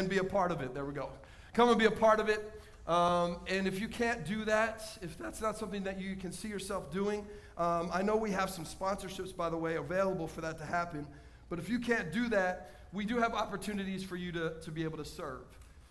[0.00, 0.74] and be a part of it.
[0.74, 1.10] There we go.
[1.52, 2.60] Come and be a part of it.
[2.88, 6.48] Um, and if you can't do that, if that's not something that you can see
[6.48, 7.24] yourself doing,
[7.56, 11.06] um, I know we have some sponsorships, by the way, available for that to happen.
[11.48, 14.82] But if you can't do that, we do have opportunities for you to, to be
[14.82, 15.44] able to serve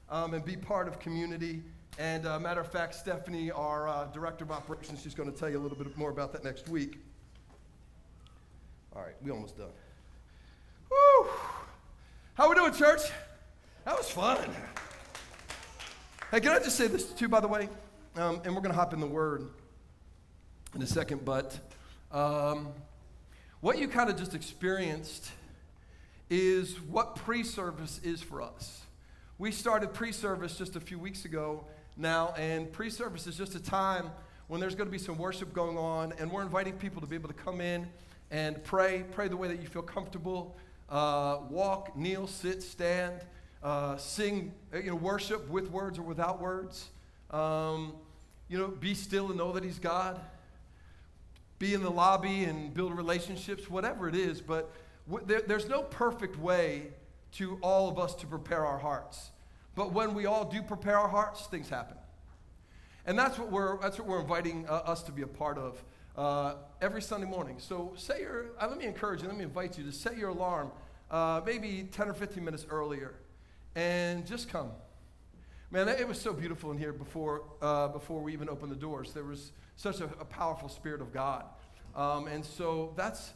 [0.10, 1.62] um, and be part of community.
[1.98, 5.50] And uh, matter of fact, Stephanie, our uh, director of operations, she's going to tell
[5.50, 6.98] you a little bit more about that next week.
[8.96, 9.68] All right, we almost done.
[10.90, 11.30] Woo!
[12.34, 13.02] How we doing, church?
[13.86, 14.50] That was fun.
[16.32, 17.70] Hey, can I just say this too, by the way?
[18.16, 19.48] Um, and we're going to hop in the word
[20.76, 21.58] in a second, but
[22.12, 22.68] um,
[23.62, 25.32] what you kind of just experienced
[26.30, 28.82] is what pre service is for us.
[29.38, 31.64] We started pre service just a few weeks ago
[31.96, 34.12] now, and pre service is just a time
[34.48, 37.16] when there's going to be some worship going on, and we're inviting people to be
[37.16, 37.88] able to come in
[38.30, 40.58] and pray, pray the way that you feel comfortable,
[40.90, 43.22] uh, walk, kneel, sit, stand
[43.64, 46.90] uh, sing, uh, you know, worship with words or without words.
[47.32, 47.94] Um,
[48.48, 50.20] you know, be still and know that He's God.
[51.60, 54.42] Be in the lobby and build relationships, whatever it is.
[54.42, 54.72] But
[55.10, 56.88] w- there, there's no perfect way
[57.34, 59.30] to all of us to prepare our hearts.
[59.76, 61.98] But when we all do prepare our hearts, things happen.
[63.06, 65.84] And that's what we're, that's what we're inviting uh, us to be a part of
[66.18, 67.58] uh, every Sunday morning.
[67.60, 70.30] So say your, uh, let me encourage you, let me invite you to set your
[70.30, 70.72] alarm
[71.12, 73.16] uh, maybe 10 or 15 minutes earlier
[73.80, 74.72] and just come.
[75.72, 79.14] Man, it was so beautiful in here before, uh, before we even opened the doors.
[79.14, 81.46] There was such a, a powerful spirit of God.
[81.96, 83.32] Um, and so that's,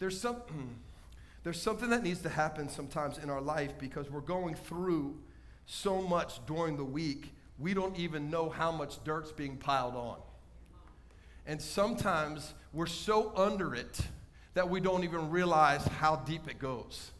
[0.00, 0.38] there's, some,
[1.44, 5.16] there's something that needs to happen sometimes in our life because we're going through
[5.66, 10.18] so much during the week, we don't even know how much dirt's being piled on.
[11.46, 14.00] And sometimes we're so under it
[14.54, 17.12] that we don't even realize how deep it goes.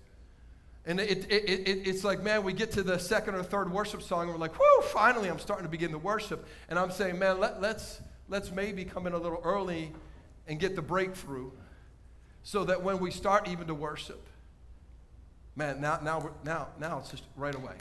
[0.89, 4.01] And it, it, it, it's like, man, we get to the second or third worship
[4.03, 6.47] song, and we're like, whoo, finally I'm starting to begin to worship.
[6.71, 9.93] And I'm saying, man, let, let's, let's maybe come in a little early
[10.47, 11.51] and get the breakthrough
[12.43, 14.27] so that when we start even to worship,
[15.55, 17.75] man, now, now, now, now it's just right away.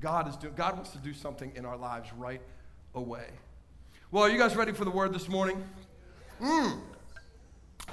[0.00, 2.40] God, is doing, God wants to do something in our lives right
[2.96, 3.26] away.
[4.10, 5.64] Well, are you guys ready for the word this morning?
[6.40, 6.80] Mm.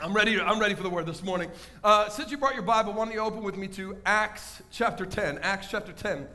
[0.02, 1.50] I'm ready, I'm ready for the word this morning.
[1.84, 5.06] Uh, since you brought your Bible, why don't you open with me to Acts chapter
[5.06, 5.40] 10?
[5.40, 6.28] Acts chapter 10.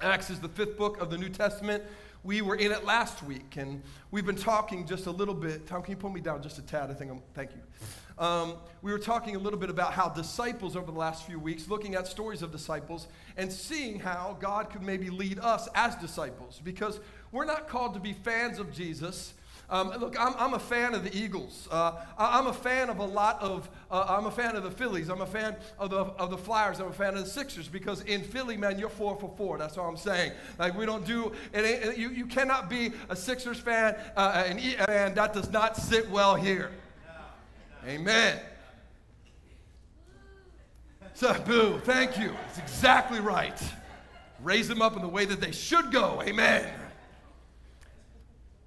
[0.00, 1.82] Acts is the fifth book of the New Testament.
[2.22, 5.66] We were in it last week, and we've been talking just a little bit.
[5.66, 6.90] Tom, can you pull me down just a tad?
[6.90, 8.24] I think I'm, thank you.
[8.24, 11.68] Um, we were talking a little bit about how disciples over the last few weeks,
[11.68, 16.60] looking at stories of disciples, and seeing how God could maybe lead us as disciples,
[16.62, 17.00] because
[17.32, 19.34] we're not called to be fans of Jesus.
[19.70, 21.68] Um, look, I'm, I'm, a fan of the Eagles.
[21.70, 25.08] Uh, I'm a fan of a lot of, uh, I'm a fan of the Phillies.
[25.08, 26.80] I'm a fan of the, of the Flyers.
[26.80, 29.58] I'm a fan of the Sixers because in Philly, man, you're four for four.
[29.58, 30.32] That's all I'm saying.
[30.58, 34.58] Like, we don't do, it you, you cannot be a Sixers fan uh, and,
[34.88, 36.72] and that does not sit well here.
[37.86, 38.40] Amen.
[41.14, 42.34] So, boo, thank you.
[42.48, 43.60] It's exactly right.
[44.42, 46.22] Raise them up in the way that they should go.
[46.22, 46.66] Amen.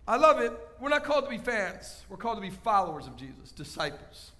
[0.07, 0.51] I love it.
[0.83, 4.33] We're not called to be fans, we're called to be followers of Jesus, disciples.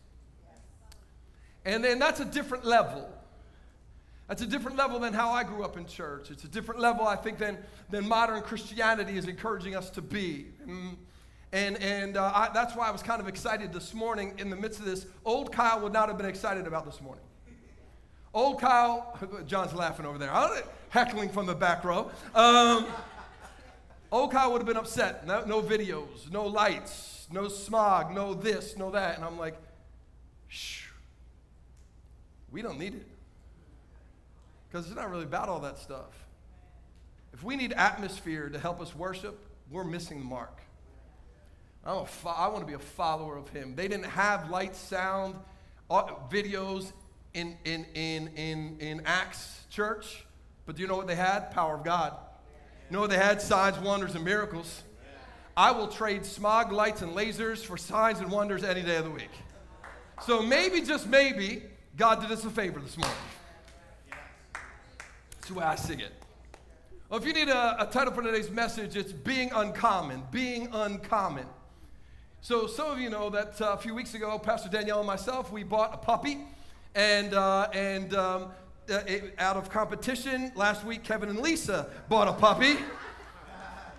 [1.64, 3.10] And then that's a different level.
[4.28, 6.32] That's a different level than how I grew up in church.
[6.32, 7.60] It's a different level, I think, than,
[7.90, 10.48] than modern Christianity is encouraging us to be.
[10.68, 10.98] And,
[11.54, 14.58] and, and uh, I, that's why I was kind of excited this morning in the
[14.58, 15.06] midst of this.
[15.24, 17.24] Old Kyle would not have been excited about this morning.
[18.34, 20.32] Old Kyle, John's laughing over there,
[20.90, 22.12] heckling from the back row.
[22.36, 22.88] Um,
[24.14, 25.26] old would have been upset.
[25.26, 29.16] No, no videos, no lights, no smog, no this, no that.
[29.16, 29.56] And I'm like,
[30.48, 30.88] shh,
[32.52, 33.08] we don't need it.
[34.70, 36.26] Because it's not really about all that stuff.
[37.34, 39.40] If we need atmosphere to help us worship,
[39.72, 40.60] we're missing the mark.
[41.86, 43.76] I'm fo- I want to be a follower of him.
[43.76, 45.36] They didn't have light, sound,
[45.90, 46.92] videos
[47.34, 50.26] in, in, in, in, in Acts church,
[50.66, 51.52] but do you know what they had?
[51.52, 52.16] Power of God.
[53.02, 53.42] What they had?
[53.42, 54.84] Signs, wonders, and miracles.
[55.56, 59.12] I will trade smog, lights, and lasers for signs and wonders any day of the
[59.12, 59.30] week.
[60.26, 61.64] So maybe, just maybe,
[61.96, 63.16] God did us a favor this morning.
[65.34, 66.12] That's the way I see it.
[67.10, 70.24] Well, if you need a, a title for today's message, it's Being Uncommon.
[70.32, 71.46] Being Uncommon.
[72.42, 75.52] So, some of you know that uh, a few weeks ago, Pastor Danielle and myself,
[75.52, 76.40] we bought a puppy.
[76.96, 78.52] And, uh, and um,
[78.90, 82.78] uh, it, out of competition, last week, Kevin and Lisa bought a puppy.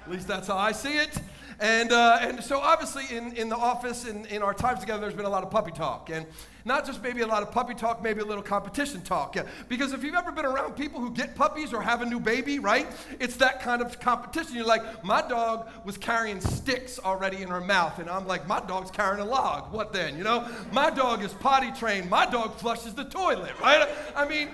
[0.04, 1.18] At least that's how I see it.
[1.60, 5.14] And, uh, and so, obviously, in, in the office, in, in our times together, there's
[5.14, 6.10] been a lot of puppy talk.
[6.10, 6.26] And
[6.64, 9.36] not just maybe a lot of puppy talk, maybe a little competition talk.
[9.36, 9.44] Yeah.
[9.68, 12.58] Because if you've ever been around people who get puppies or have a new baby,
[12.58, 12.86] right?
[13.20, 14.56] It's that kind of competition.
[14.56, 17.98] You're like, my dog was carrying sticks already in her mouth.
[17.98, 19.72] And I'm like, my dog's carrying a log.
[19.72, 20.16] What then?
[20.16, 22.10] You know, my dog is potty trained.
[22.10, 23.88] My dog flushes the toilet, right?
[24.16, 24.48] I mean,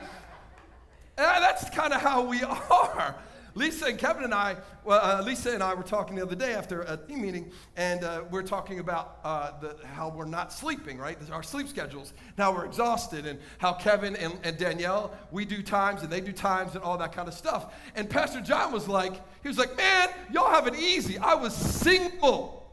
[1.20, 3.14] uh, that's kind of how we are.
[3.54, 6.54] Lisa and Kevin and I, well, uh, Lisa and I were talking the other day
[6.54, 10.98] after a team meeting, and uh, we're talking about uh, the, how we're not sleeping,
[10.98, 11.18] right?
[11.30, 16.02] Our sleep schedules, how we're exhausted, and how Kevin and, and Danielle, we do times
[16.02, 17.74] and they do times and all that kind of stuff.
[17.94, 21.18] And Pastor John was like, he was like, man, y'all have it easy.
[21.18, 22.70] I was single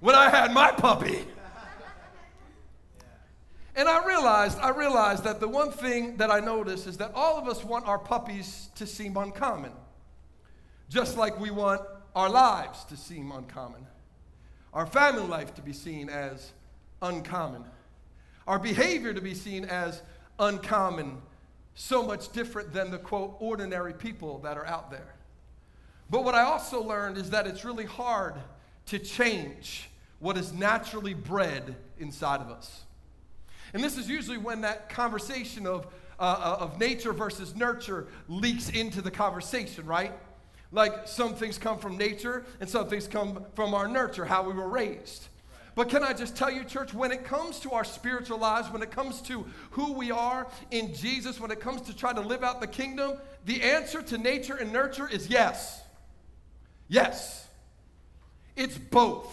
[0.00, 1.26] when I had my puppy.
[3.78, 7.38] And I realized, I realized that the one thing that I noticed is that all
[7.38, 9.70] of us want our puppies to seem uncommon
[10.88, 11.82] just like we want
[12.16, 13.86] our lives to seem uncommon,
[14.72, 16.50] our family life to be seen as
[17.02, 17.62] uncommon,
[18.48, 20.02] our behavior to be seen as
[20.40, 21.18] uncommon,
[21.76, 25.14] so much different than the quote, ordinary people that are out there.
[26.10, 28.34] But what I also learned is that it's really hard
[28.86, 32.82] to change what is naturally bred inside of us.
[33.72, 35.86] And this is usually when that conversation of,
[36.18, 40.12] uh, of nature versus nurture leaks into the conversation, right?
[40.72, 44.54] Like some things come from nature and some things come from our nurture, how we
[44.54, 45.28] were raised.
[45.74, 48.82] But can I just tell you, church, when it comes to our spiritual lives, when
[48.82, 52.42] it comes to who we are in Jesus, when it comes to trying to live
[52.42, 55.80] out the kingdom, the answer to nature and nurture is yes.
[56.88, 57.46] Yes.
[58.56, 59.32] It's both.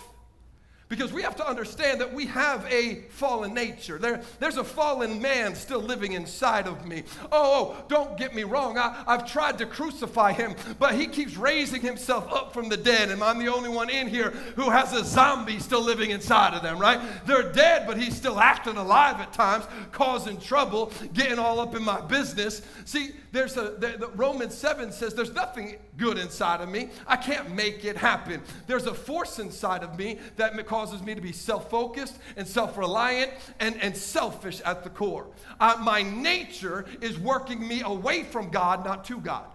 [0.88, 3.98] Because we have to understand that we have a fallen nature.
[3.98, 7.04] There, there's a fallen man still living inside of me.
[7.32, 8.77] Oh, oh don't get me wrong.
[8.77, 13.10] I, I've tried to crucify him, but he keeps raising himself up from the dead.
[13.10, 16.62] And I'm the only one in here who has a zombie still living inside of
[16.62, 17.01] them, right?
[17.25, 21.84] They're dead, but he's still acting alive at times, causing trouble, getting all up in
[21.84, 22.62] my business.
[22.86, 26.89] See, there's a the, the Romans 7 says there's nothing good inside of me.
[27.06, 28.42] I can't make it happen.
[28.65, 32.77] There's a force inside of me that causes me to be self focused and self
[32.77, 35.27] reliant and, and selfish at the core.
[35.60, 39.46] Uh, my nature is working me away from God, not to God.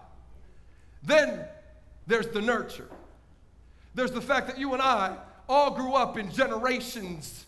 [1.03, 1.45] Then
[2.05, 2.89] there's the nurture.
[3.95, 5.17] There's the fact that you and I
[5.49, 7.45] all grew up in generations.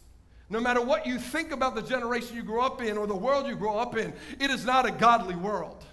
[0.50, 3.48] No matter what you think about the generation you grew up in or the world
[3.48, 5.86] you grew up in, it is not a godly world.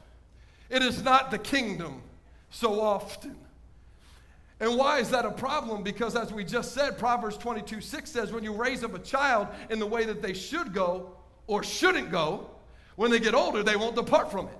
[0.71, 2.03] It is not the kingdom
[2.49, 3.37] so often.
[4.61, 5.83] And why is that a problem?
[5.83, 9.49] Because as we just said, Proverbs 22 6 says, when you raise up a child
[9.71, 12.51] in the way that they should go or shouldn't go,
[12.97, 14.59] when they get older, they won't depart from it.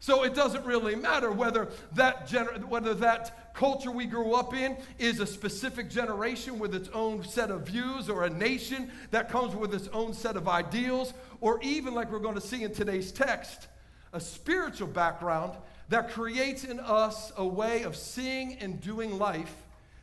[0.00, 4.76] So it doesn't really matter whether that, gener- whether that culture we grew up in
[4.98, 9.56] is a specific generation with its own set of views or a nation that comes
[9.56, 13.10] with its own set of ideals, or even like we're going to see in today's
[13.10, 13.66] text,
[14.12, 15.52] a spiritual background
[15.88, 19.54] that creates in us a way of seeing and doing life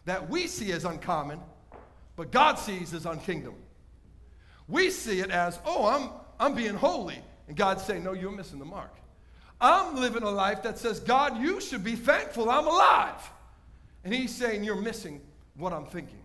[0.05, 1.39] that we see as uncommon,
[2.15, 3.53] but God sees as unkingdom.
[4.67, 6.09] We see it as, oh, I'm,
[6.39, 7.19] I'm being holy.
[7.47, 8.95] And God's saying, No, you're missing the mark.
[9.61, 13.31] I'm living a life that says, God, you should be thankful I'm alive.
[14.03, 15.21] And He's saying, You're missing
[15.55, 16.21] what I'm thinking.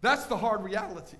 [0.00, 1.16] That's the hard reality.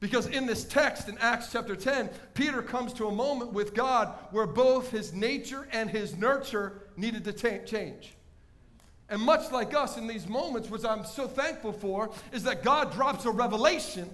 [0.00, 4.14] Because in this text in Acts chapter 10, Peter comes to a moment with God
[4.30, 8.14] where both his nature and his nurture needed to ta- change.
[9.08, 12.92] And much like us in these moments, which I'm so thankful for, is that God
[12.92, 14.08] drops a revelation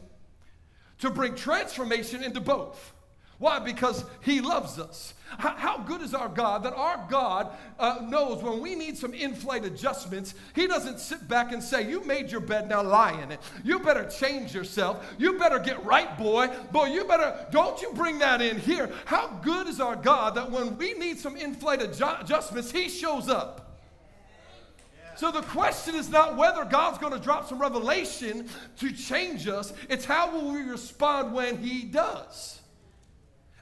[1.01, 2.95] to bring transformation into both.
[3.39, 3.59] Why?
[3.59, 5.15] Because He loves us.
[5.39, 7.49] How, good is our God that our God
[7.79, 11.89] uh, knows when we need some in flight adjustments, He doesn't sit back and say,
[11.89, 13.41] You made your bed, now lie in it.
[13.65, 15.05] You better change yourself.
[15.19, 16.49] You better get right, boy.
[16.71, 18.91] Boy, you better, don't you bring that in here.
[19.07, 22.89] How good is our God that when we need some in flight adju- adjustments, He
[22.89, 23.61] shows up.
[25.17, 28.49] So the question is not whether God's going to drop some revelation
[28.79, 32.61] to change us, it's how will we respond when He does.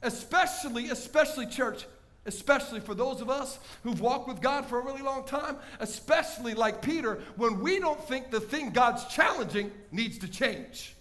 [0.02, 1.86] Especially, especially, church,
[2.26, 6.54] especially for those of us who've walked with God for a really long time, especially
[6.54, 10.94] like Peter, when we don't think the thing God's challenging needs to change.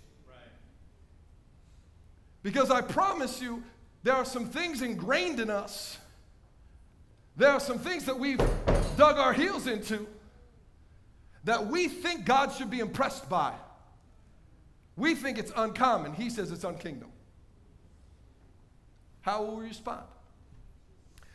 [2.43, 3.63] Because I promise you,
[4.03, 5.98] there are some things ingrained in us.
[7.38, 8.41] There are some things that we've
[8.98, 10.08] dug our heels into
[11.43, 13.53] that we think God should be impressed by.
[14.96, 16.13] We think it's uncommon.
[16.13, 17.11] He says it's unkingdom.
[19.22, 20.01] How will we respond?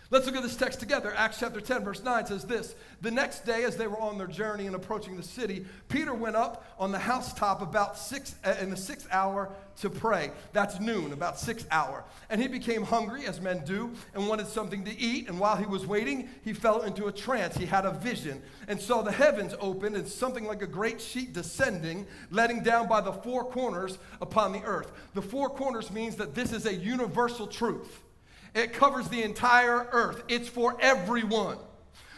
[0.08, 1.12] Let's look at this text together.
[1.16, 4.28] Acts chapter 10, verse 9 says this The next day, as they were on their
[4.28, 8.70] journey and approaching the city, Peter went up on the housetop about six uh, in
[8.70, 10.30] the sixth hour to pray.
[10.52, 12.04] That's noon, about six hour.
[12.30, 15.28] And he became hungry, as men do, and wanted something to eat.
[15.28, 17.56] And while he was waiting, he fell into a trance.
[17.56, 21.32] He had a vision and saw the heavens opened and something like a great sheet
[21.32, 24.92] descending, letting down by the four corners upon the earth.
[25.14, 28.04] The four corners means that this is a universal truth.
[28.56, 31.58] It covers the entire earth, it's for everyone.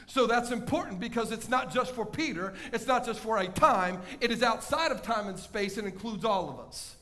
[0.07, 4.01] So that's important because it's not just for Peter, it's not just for a time,
[4.21, 6.95] it is outside of time and space and includes all of us.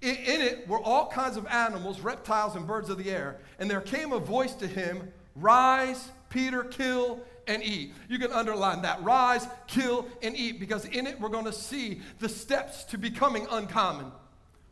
[0.00, 3.40] In, it were all kinds of animals, reptiles, and birds of the air.
[3.58, 7.94] And there came a voice to him Rise, Peter, kill and eat.
[8.08, 9.02] You can underline that.
[9.02, 13.46] Rise, kill, and eat because in it we're going to see the steps to becoming
[13.50, 14.10] uncommon.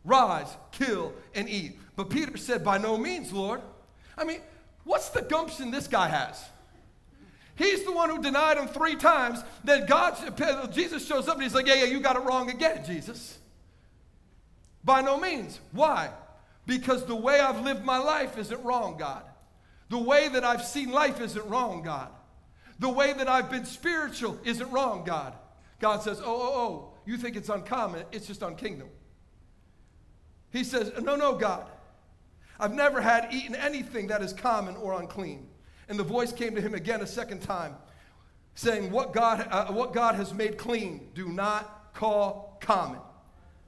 [0.03, 1.77] Rise, kill, and eat.
[1.97, 3.59] But Peter said, By no means, Lord.
[4.17, 4.39] I mean,
[4.85, 6.41] what's the gumption this guy has?
[7.55, 9.43] He's the one who denied him three times.
[9.63, 10.15] Then God,
[10.71, 13.39] Jesus shows up and he's like, Yeah, yeah, you got it wrong again, Jesus.
[14.85, 15.59] By no means.
[15.73, 16.11] Why?
[16.67, 19.23] Because the way I've lived my life isn't wrong, God.
[19.89, 22.09] The way that I've seen life isn't wrong, God.
[22.79, 25.33] The way that I've been spiritual isn't wrong, God.
[25.79, 28.89] God says, Oh, oh, oh, you think it's uncommon, it's just unkingdom.
[30.51, 31.67] He says, No, no, God.
[32.59, 35.47] I've never had eaten anything that is common or unclean.
[35.89, 37.75] And the voice came to him again a second time,
[38.55, 42.99] saying, What God, uh, what God has made clean, do not call common.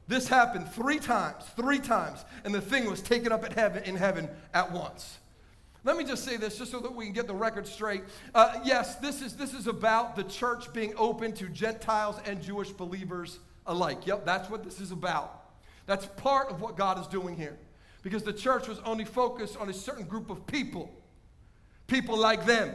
[0.08, 3.96] This happened three times, three times, and the thing was taken up at heaven, in
[3.96, 5.20] heaven at once.
[5.84, 8.04] Let me just say this, just so that we can get the record straight.
[8.36, 12.70] Uh, yes, this is, this is about the church being open to Gentiles and Jewish
[12.70, 14.06] believers alike.
[14.06, 15.52] Yep, that's what this is about.
[15.86, 17.58] That's part of what God is doing here.
[18.02, 20.92] Because the church was only focused on a certain group of people.
[21.88, 22.72] People like them.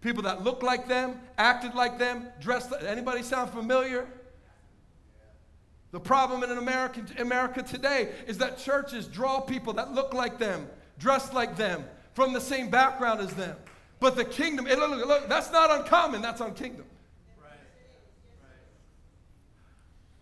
[0.00, 4.06] People that looked like them, acted like them, dressed like anybody sound familiar?
[5.90, 10.68] The problem in America, America today is that churches draw people that look like them,
[10.98, 13.56] dress like them, from the same background as them.
[13.98, 16.84] But the kingdom, eh, look, look, look, that's not uncommon, that's unkingdom.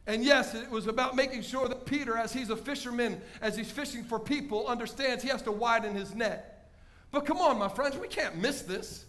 [0.07, 3.71] And yes, it was about making sure that Peter, as he's a fisherman, as he's
[3.71, 6.71] fishing for people, understands he has to widen his net.
[7.11, 9.05] But come on, my friends, we can't miss this.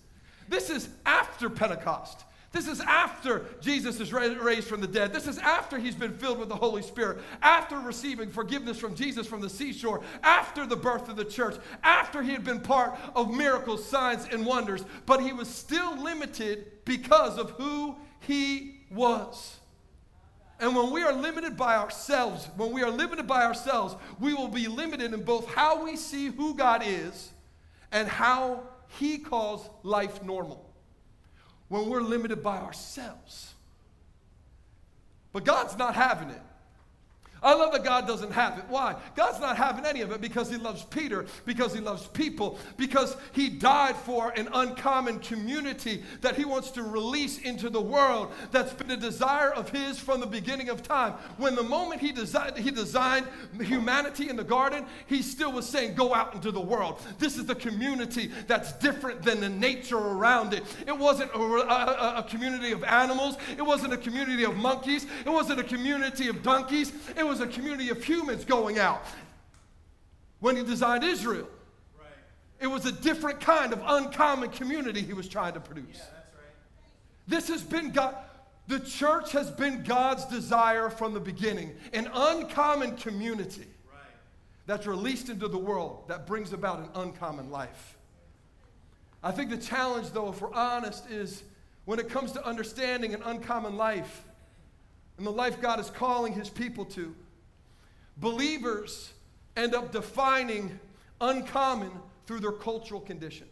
[0.49, 2.23] This is after Pentecost.
[2.51, 5.13] This is after Jesus is raised from the dead.
[5.13, 9.27] This is after he's been filled with the Holy Spirit, after receiving forgiveness from Jesus
[9.27, 13.31] from the seashore, after the birth of the church, after he had been part of
[13.31, 14.83] miracles, signs, and wonders.
[15.05, 19.56] But he was still limited because of who he was.
[20.59, 24.47] And when we are limited by ourselves, when we are limited by ourselves, we will
[24.47, 27.31] be limited in both how we see who God is
[27.91, 28.63] and how
[28.99, 30.63] He calls life normal.
[31.67, 33.53] When we're limited by ourselves.
[35.31, 36.41] But God's not having it.
[37.41, 38.65] I love that God doesn't have it.
[38.67, 38.95] Why?
[39.15, 43.15] God's not having any of it because He loves Peter, because He loves people, because
[43.31, 48.73] He died for an uncommon community that He wants to release into the world that's
[48.73, 51.13] been a desire of His from the beginning of time.
[51.37, 53.27] When the moment He designed, he designed
[53.59, 56.99] humanity in the garden, He still was saying, Go out into the world.
[57.19, 60.63] This is the community that's different than the nature around it.
[60.87, 65.29] It wasn't a, a, a community of animals, it wasn't a community of monkeys, it
[65.29, 66.91] wasn't a community of donkeys.
[67.15, 69.05] It was a community of humans going out.
[70.39, 71.47] When he designed Israel,
[71.97, 72.07] right.
[72.59, 75.97] it was a different kind of uncommon community he was trying to produce.
[75.97, 76.53] Yeah, right.
[77.27, 78.15] This has been God.
[78.67, 84.01] The church has been God's desire from the beginning an uncommon community right.
[84.65, 87.97] that's released into the world that brings about an uncommon life.
[89.23, 91.43] I think the challenge, though, if we're honest, is
[91.85, 94.23] when it comes to understanding an uncommon life
[95.17, 97.13] and the life God is calling his people to
[98.17, 99.13] believers
[99.55, 100.79] end up defining
[101.19, 101.91] uncommon
[102.25, 103.47] through their cultural condition.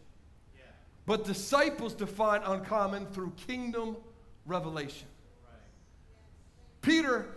[0.55, 0.63] Yeah.
[1.05, 3.97] But disciples define uncommon through kingdom
[4.45, 5.07] revelation.
[5.43, 5.59] Right.
[6.81, 7.27] Peter,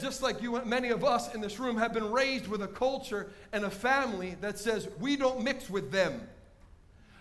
[0.00, 3.30] just like you, many of us in this room, have been raised with a culture
[3.52, 6.26] and a family that says we don't mix with them.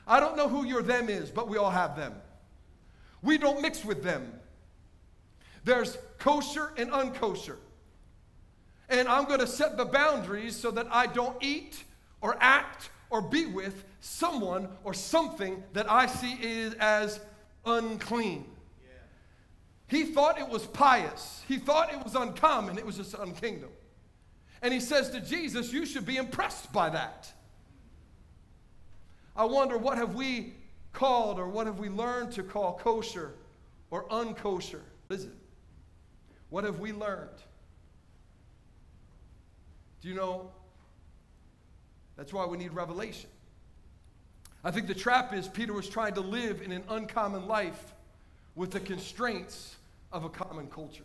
[0.07, 2.13] I don't know who your them is, but we all have them.
[3.21, 4.31] We don't mix with them.
[5.65, 7.57] There's kosher and unkosher.
[8.87, 11.83] And I'm going to set the boundaries so that I don't eat
[12.21, 17.19] or act or be with someone or something that I see is as
[17.65, 18.45] unclean.
[18.83, 18.91] Yeah.
[19.87, 21.41] He thought it was pious.
[21.47, 22.77] He thought it was uncommon.
[22.77, 23.69] It was just unkingdom.
[24.61, 27.31] And he says to Jesus, You should be impressed by that.
[29.35, 30.53] I wonder what have we
[30.93, 33.33] called or what have we learned to call kosher
[33.89, 34.81] or unkosher?
[35.07, 35.33] What is it?
[36.55, 37.37] What have we learned?
[40.01, 40.51] Do you know?
[42.15, 43.29] That's why we need revelation.
[44.63, 47.93] I think the trap is Peter was trying to live in an uncommon life
[48.55, 49.75] with the constraints
[50.13, 51.03] of a common culture.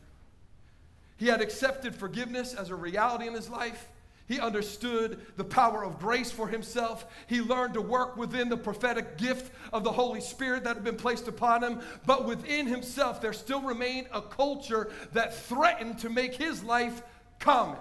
[1.17, 3.89] He had accepted forgiveness as a reality in his life.
[4.31, 7.05] He understood the power of grace for himself.
[7.27, 10.95] He learned to work within the prophetic gift of the Holy Spirit that had been
[10.95, 11.81] placed upon him.
[12.07, 17.03] But within himself, there still remained a culture that threatened to make his life
[17.41, 17.81] common.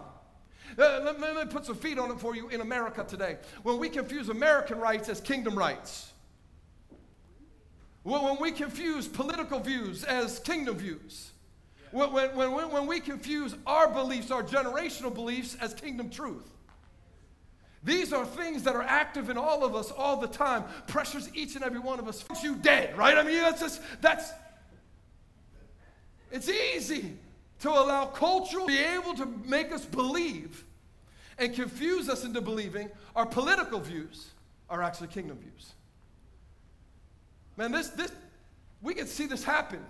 [0.76, 3.38] Uh, let, let, me put some feet on it for you in America today.
[3.62, 6.12] When we confuse American rights as kingdom rights,
[8.02, 11.30] when, when we confuse political views as kingdom views,
[11.92, 16.50] when, when, when, when we confuse our beliefs, our generational beliefs, as kingdom truth.
[17.84, 20.66] These are things that are active in all of us all the time.
[20.88, 22.26] Pressures each and every one of us.
[22.44, 23.18] You dead, right?
[23.18, 24.32] I mean, that's just, that's,
[26.32, 27.18] it's easy
[27.60, 30.66] to allow culture to be able to make us believe
[31.38, 34.32] and confuse us into believing our political views
[34.70, 35.74] are actually kingdom views.
[37.56, 38.12] Man, this, this,
[38.82, 39.84] we can see this happen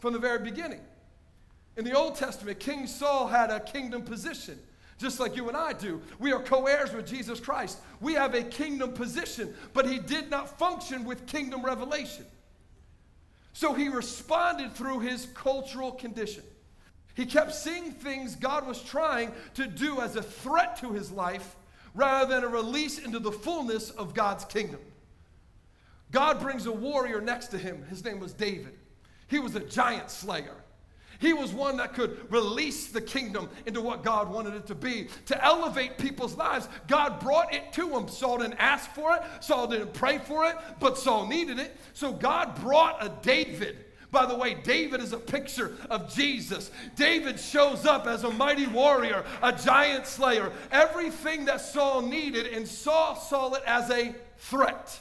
[0.00, 0.80] from the very beginning.
[1.78, 4.58] In the Old Testament, King Saul had a kingdom position,
[4.98, 6.02] just like you and I do.
[6.18, 7.78] We are co heirs with Jesus Christ.
[8.00, 12.26] We have a kingdom position, but he did not function with kingdom revelation.
[13.52, 16.42] So he responded through his cultural condition.
[17.14, 21.54] He kept seeing things God was trying to do as a threat to his life
[21.94, 24.80] rather than a release into the fullness of God's kingdom.
[26.10, 27.84] God brings a warrior next to him.
[27.88, 28.76] His name was David.
[29.28, 30.56] He was a giant slayer.
[31.18, 35.08] He was one that could release the kingdom into what God wanted it to be,
[35.26, 36.68] to elevate people's lives.
[36.86, 38.08] God brought it to him.
[38.08, 41.76] Saul didn't ask for it, Saul didn't pray for it, but Saul needed it.
[41.92, 46.70] So God brought a David by the way, David is a picture of Jesus.
[46.96, 52.66] David shows up as a mighty warrior, a giant slayer, everything that Saul needed, and
[52.66, 54.98] Saul saw it as a threat.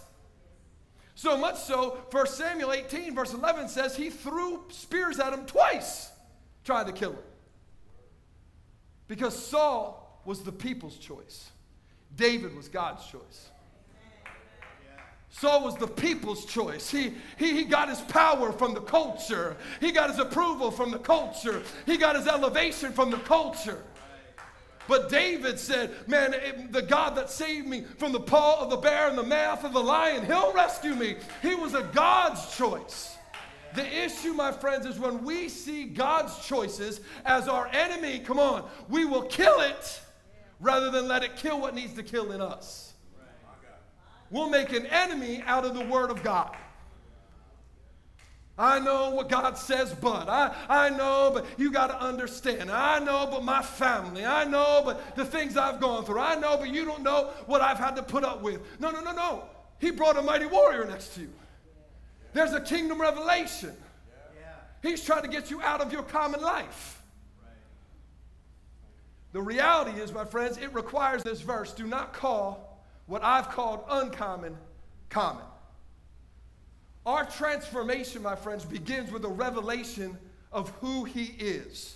[1.18, 6.12] So much so, 1 Samuel 18, verse 11 says he threw spears at him twice,
[6.64, 7.24] trying to kill him.
[9.08, 11.50] Because Saul was the people's choice,
[12.16, 13.50] David was God's choice.
[15.30, 16.88] Saul was the people's choice.
[16.88, 19.58] He, he, he got his power from the culture.
[19.80, 21.64] He got his approval from the culture.
[21.88, 23.84] He got his elevation from the culture.
[24.88, 29.10] But David said, Man, the God that saved me from the paw of the bear
[29.10, 31.18] and the mouth of the lion, he'll rescue me.
[31.42, 33.16] He was a God's choice.
[33.76, 38.68] The issue, my friends, is when we see God's choices as our enemy, come on,
[38.90, 40.02] we will kill it
[40.60, 42.88] rather than let it kill what needs to kill in us
[44.30, 46.56] we'll make an enemy out of the Word of God.
[48.58, 52.72] I know what God says, but I, I know, but you got to understand.
[52.72, 54.26] I know, but my family.
[54.26, 56.20] I know, but the things I've gone through.
[56.20, 58.62] I know, but you don't know what I've had to put up with.
[58.80, 59.44] No, no, no, no.
[59.80, 61.30] He brought a mighty warrior next to you.
[62.34, 63.74] There's a kingdom revelation.
[64.82, 67.02] He's trying to get you out of your common life.
[69.34, 73.84] The reality is, my friends, it requires this verse do not call what I've called
[73.90, 74.58] uncommon
[75.10, 75.44] common.
[77.08, 80.18] Our transformation, my friends, begins with a revelation
[80.52, 81.96] of who He is.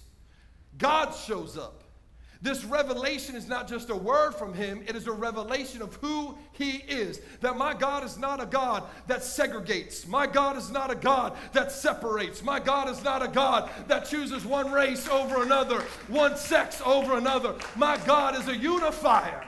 [0.77, 1.83] God shows up.
[2.41, 6.37] This revelation is not just a word from Him, it is a revelation of who
[6.53, 7.19] He is.
[7.41, 10.07] That my God is not a God that segregates.
[10.07, 12.41] My God is not a God that separates.
[12.41, 17.17] My God is not a God that chooses one race over another, one sex over
[17.17, 17.55] another.
[17.75, 19.43] My God is a unifier.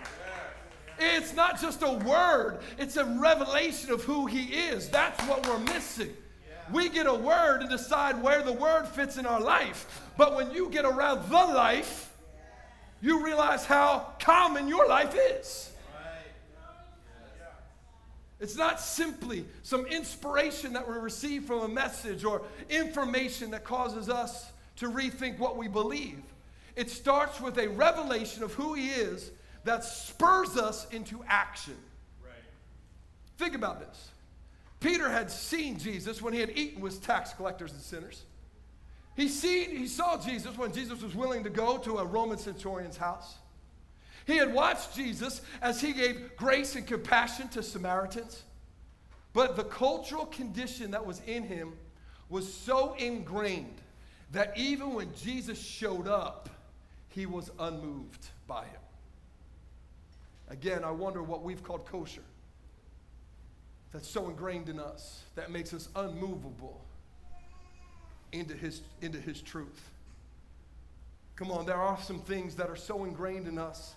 [1.06, 4.90] It's not just a word, it's a revelation of who He is.
[4.90, 6.14] That's what we're missing.
[6.72, 10.02] We get a word and decide where the word fits in our life.
[10.18, 12.10] But when you get around the life,
[13.02, 15.72] you realize how common your life is.
[18.40, 24.10] It's not simply some inspiration that we receive from a message or information that causes
[24.10, 26.22] us to rethink what we believe.
[26.76, 29.32] It starts with a revelation of who He is
[29.64, 31.78] that spurs us into action.
[32.24, 32.34] Right.
[33.38, 34.10] Think about this.
[34.80, 38.24] Peter had seen Jesus when he had eaten with tax collectors and sinners.
[39.16, 42.98] He, seen, he saw Jesus when Jesus was willing to go to a Roman centurion's
[42.98, 43.36] house.
[44.26, 48.44] He had watched Jesus as he gave grace and compassion to Samaritans.
[49.34, 51.74] But the cultural condition that was in him
[52.30, 53.82] was so ingrained
[54.32, 56.50] that even when Jesus showed up,
[57.10, 58.83] he was unmoved by him.
[60.54, 62.22] Again, I wonder what we've called kosher.
[63.92, 66.80] That's so ingrained in us, that makes us unmovable
[68.32, 69.90] into his, into his truth.
[71.36, 73.96] Come on, there are some things that are so ingrained in us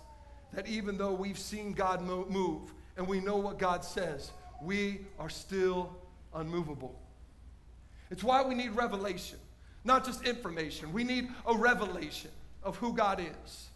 [0.51, 5.29] that even though we've seen God move and we know what God says, we are
[5.29, 5.95] still
[6.33, 6.99] unmovable.
[8.09, 9.37] It's why we need revelation,
[9.83, 10.91] not just information.
[10.91, 12.31] We need a revelation
[12.63, 13.66] of who God is.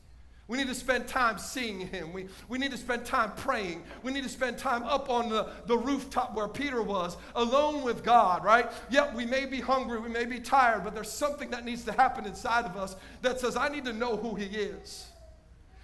[0.52, 2.12] We need to spend time seeing him.
[2.12, 3.84] We, we need to spend time praying.
[4.04, 8.04] We need to spend time up on the, the rooftop where Peter was, alone with
[8.04, 8.70] God, right?
[8.90, 11.94] Yep, we may be hungry, we may be tired, but there's something that needs to
[11.94, 15.08] happen inside of us that says, I need to know who he is.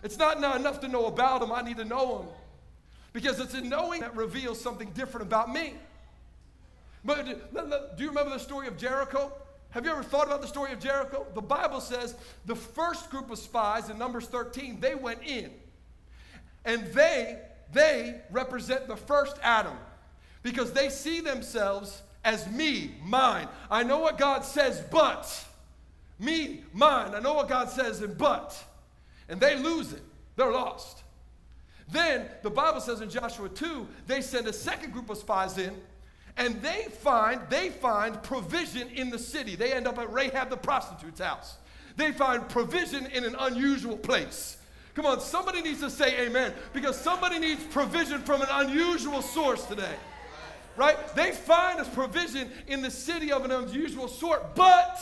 [0.04, 2.28] It's not enough to know about him, I need to know him.
[3.14, 5.76] Because it's in knowing that reveals something different about me.
[7.06, 9.32] But do you remember the story of Jericho?
[9.78, 11.28] Have you ever thought about the story of Jericho?
[11.36, 12.16] The Bible says
[12.48, 15.52] the first group of spies in Numbers 13, they went in.
[16.66, 17.38] And they,
[17.74, 19.78] they represent the first Adam
[20.42, 23.48] because they see themselves as me, mine.
[23.70, 25.46] I know what God says, but
[26.18, 27.13] me, mine.
[27.13, 28.60] I know what God says, and but.
[29.30, 30.02] And they lose it.
[30.38, 31.04] They're lost.
[31.92, 35.76] Then the Bible says in Joshua 2, they send a second group of spies in
[36.38, 39.56] and they find they find provision in the city.
[39.56, 41.58] They end up at Rahab the prostitute's house.
[41.95, 44.58] They find provision in an unusual place.
[44.93, 49.65] Come on, somebody needs to say amen because somebody needs provision from an unusual source
[49.65, 49.95] today.
[50.76, 50.97] Right?
[51.15, 55.00] They find a provision in the city of an unusual sort, but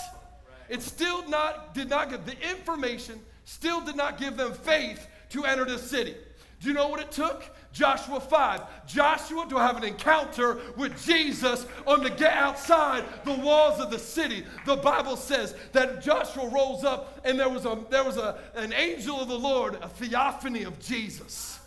[0.70, 5.46] it still not did not give the information still did not give them faith to
[5.46, 6.16] enter the city.
[6.60, 7.44] Do you know what it took?
[7.76, 8.88] Joshua 5.
[8.88, 14.00] Joshua to have an encounter with Jesus on the get outside the walls of the
[14.00, 14.46] city.
[14.66, 18.72] The Bible says that Joshua rose up and there was a there was a, an
[18.72, 21.60] angel of the Lord, a theophany of Jesus.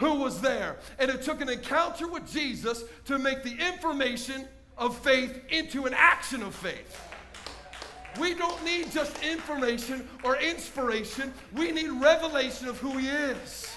[0.00, 0.78] Who was there?
[0.98, 5.94] And it took an encounter with Jesus to make the information of faith into an
[5.94, 7.00] action of faith.
[8.18, 11.32] We don't need just information or inspiration.
[11.52, 13.68] We need revelation of who He is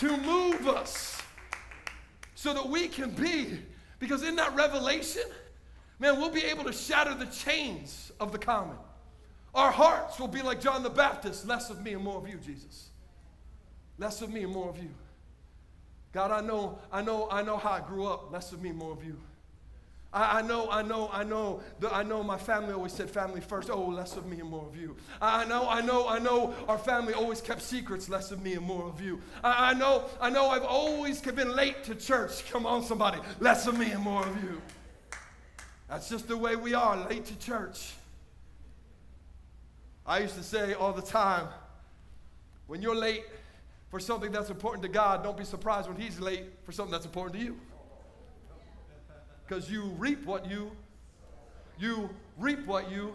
[0.00, 1.20] to move us
[2.34, 3.58] so that we can be,
[3.98, 5.24] because in that revelation,
[5.98, 8.76] man, we'll be able to shatter the chains of the common.
[9.54, 12.38] Our hearts will be like John the Baptist less of me and more of you,
[12.38, 12.88] Jesus.
[13.98, 14.88] Less of me and more of you.
[16.12, 18.32] God, I know, I know, I know how I grew up.
[18.32, 19.18] Less of me, more of you.
[20.12, 23.70] I, know, I know, I know, the, I know my family always said family first.
[23.70, 24.96] Oh, less of me and more of you.
[25.22, 28.54] I, I know, I know, I know our family always kept secrets, less of me
[28.54, 29.20] and more of you.
[29.44, 32.50] I, I know, I know I've always been late to church.
[32.50, 34.60] Come on, somebody, less of me and more of you.
[35.88, 37.92] That's just the way we are, late to church.
[40.04, 41.46] I used to say all the time,
[42.66, 43.24] when you're late
[43.90, 47.06] for something that's important to God, don't be surprised when He's late for something that's
[47.06, 47.60] important to you
[49.50, 50.70] because you reap what you
[51.76, 52.08] you
[52.38, 53.14] reap what you.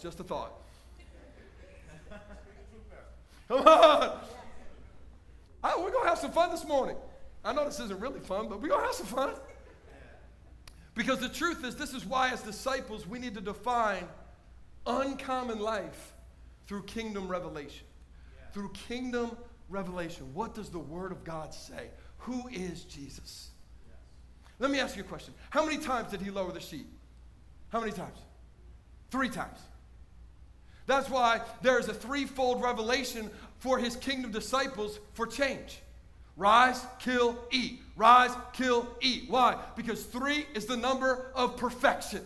[0.00, 0.52] Just a thought.
[3.48, 4.20] Come on.
[5.62, 6.96] I, we're going to have some fun this morning.
[7.44, 9.34] I know this isn't really fun, but we're going to have some fun.
[10.94, 14.04] Because the truth is, this is why, as disciples, we need to define
[14.86, 16.14] uncommon life
[16.66, 17.86] through kingdom revelation.
[18.54, 19.36] Through kingdom
[19.68, 20.32] revelation.
[20.32, 21.88] What does the Word of God say?
[22.18, 23.50] Who is Jesus?
[24.60, 25.34] Let me ask you a question.
[25.48, 26.86] How many times did he lower the sheet?
[27.70, 28.18] How many times?
[29.10, 29.58] Three times.
[30.86, 35.80] That's why there is a threefold revelation for his kingdom disciples for change.
[36.36, 37.80] Rise, kill, eat.
[37.96, 39.24] Rise, kill, eat.
[39.28, 39.56] Why?
[39.76, 42.22] Because three is the number of perfection.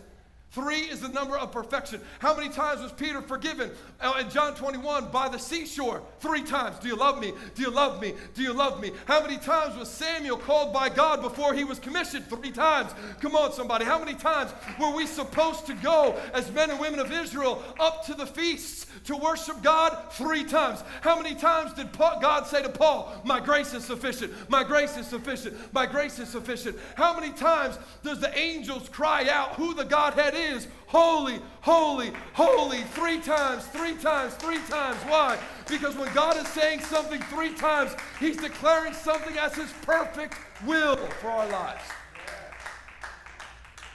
[0.55, 1.99] Three is the number of perfection.
[2.19, 6.01] How many times was Peter forgiven uh, in John 21 by the seashore?
[6.21, 6.79] Three times.
[6.79, 7.33] Do you love me?
[7.55, 8.13] Do you love me?
[8.35, 8.91] Do you love me?
[9.05, 12.27] How many times was Samuel called by God before he was commissioned?
[12.27, 12.93] Three times.
[13.19, 13.83] Come on, somebody.
[13.83, 18.05] How many times were we supposed to go as men and women of Israel up
[18.05, 20.13] to the feasts to worship God?
[20.13, 20.85] Three times.
[21.01, 24.31] How many times did God say to Paul, My grace is sufficient?
[24.49, 25.57] My grace is sufficient.
[25.73, 26.77] My grace is sufficient.
[26.95, 30.44] How many times does the angels cry out who the Godhead is?
[30.45, 34.97] Is holy, holy, holy three times, three times, three times.
[35.07, 35.37] Why?
[35.67, 40.97] Because when God is saying something three times, He's declaring something as His perfect will
[41.21, 41.83] for our lives.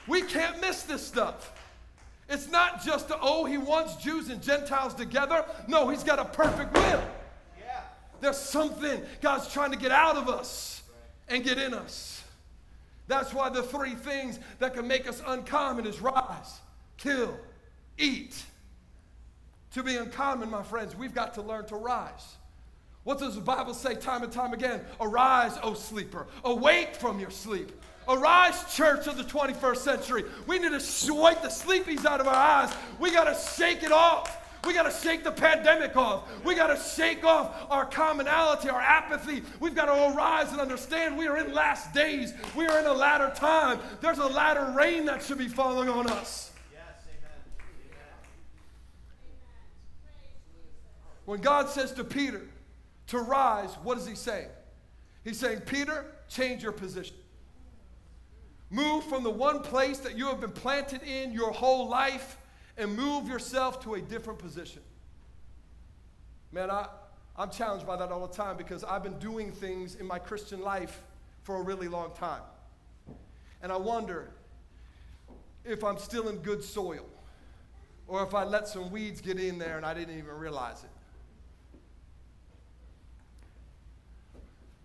[0.07, 1.53] We can't miss this stuff.
[2.29, 5.45] It's not just, a, oh, He wants Jews and Gentiles together.
[5.67, 7.03] No, He's got a perfect will.
[8.21, 10.83] There's something God's trying to get out of us
[11.27, 12.20] and get in us.
[13.11, 16.61] That's why the three things that can make us uncommon is rise,
[16.95, 17.37] kill,
[17.97, 18.41] eat.
[19.73, 22.37] To be uncommon, my friends, we've got to learn to rise.
[23.03, 24.79] What does the Bible say time and time again?
[25.01, 26.25] Arise, O sleeper.
[26.45, 27.73] Awake from your sleep.
[28.07, 30.23] Arise, church of the 21st century.
[30.47, 32.73] We need to wipe the sleepies out of our eyes.
[32.97, 34.40] We got to shake it off.
[34.65, 36.29] We got to shake the pandemic off.
[36.43, 39.41] We got to shake off our commonality, our apathy.
[39.59, 42.33] We've got to arise and understand we are in last days.
[42.55, 43.79] We are in a latter time.
[44.01, 46.51] There's a latter rain that should be falling on us.
[46.71, 47.97] Yes, amen.
[51.25, 52.41] When God says to Peter
[53.07, 54.49] to rise, what is he saying?
[55.23, 57.15] He's saying, Peter, change your position.
[58.69, 62.37] Move from the one place that you have been planted in your whole life
[62.77, 64.81] and move yourself to a different position.
[66.51, 66.87] Man, I,
[67.37, 70.61] I'm challenged by that all the time because I've been doing things in my Christian
[70.61, 71.03] life
[71.43, 72.41] for a really long time.
[73.61, 74.31] And I wonder
[75.63, 77.05] if I'm still in good soil
[78.07, 80.89] or if I let some weeds get in there and I didn't even realize it.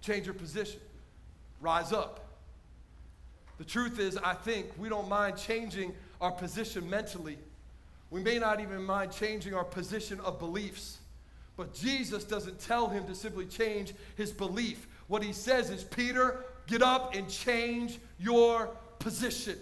[0.01, 0.81] Change your position,
[1.61, 2.21] rise up.
[3.59, 7.39] The truth is, I think we don't mind changing our position mentally
[8.11, 10.99] we may not even mind changing our position of beliefs.
[11.57, 14.87] But Jesus doesn't tell him to simply change his belief.
[15.09, 19.59] What he says is, Peter, get up and change your position.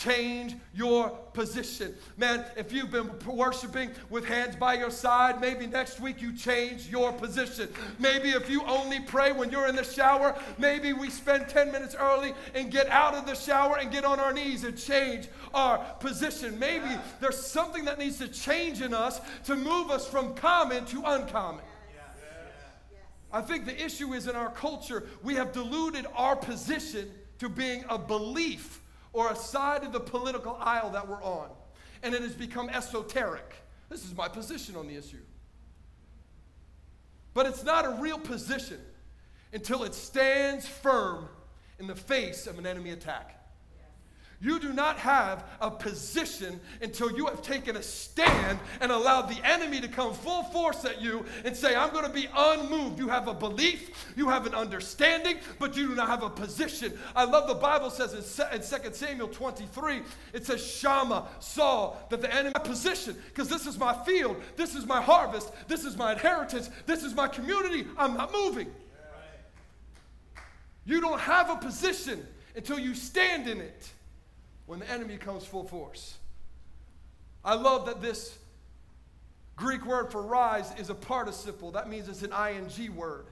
[0.00, 1.94] Change your position.
[2.16, 6.88] Man, if you've been worshiping with hands by your side, maybe next week you change
[6.88, 7.68] your position.
[8.00, 11.94] Maybe if you only pray when you're in the shower, maybe we spend 10 minutes
[11.94, 15.78] early and get out of the shower and get on our knees and change our
[16.00, 16.58] position.
[16.58, 21.02] Maybe there's something that needs to change in us to move us from common to
[21.04, 21.64] uncommon.
[23.32, 27.84] I think the issue is in our culture, we have diluted our position to being
[27.88, 28.80] a belief
[29.14, 31.48] or a side of the political aisle that we're on.
[32.02, 33.54] And it has become esoteric.
[33.88, 35.22] This is my position on the issue.
[37.32, 38.80] But it's not a real position
[39.52, 41.28] until it stands firm
[41.78, 43.40] in the face of an enemy attack.
[44.40, 49.40] You do not have a position until you have taken a stand and allowed the
[49.46, 52.98] enemy to come full force at you and say, I'm going to be unmoved.
[52.98, 56.92] You have a belief, you have an understanding, but you do not have a position.
[57.16, 62.34] I love the Bible says in 2 Samuel 23, it says, Shammah saw that the
[62.34, 66.70] enemy position, because this is my field, this is my harvest, this is my inheritance,
[66.86, 67.86] this is my community.
[67.96, 68.70] I'm not moving.
[70.84, 73.90] You don't have a position until you stand in it
[74.66, 76.16] when the enemy comes full force.
[77.44, 78.38] I love that this
[79.56, 81.70] Greek word for rise is a participle.
[81.72, 83.26] That means it's an ing word.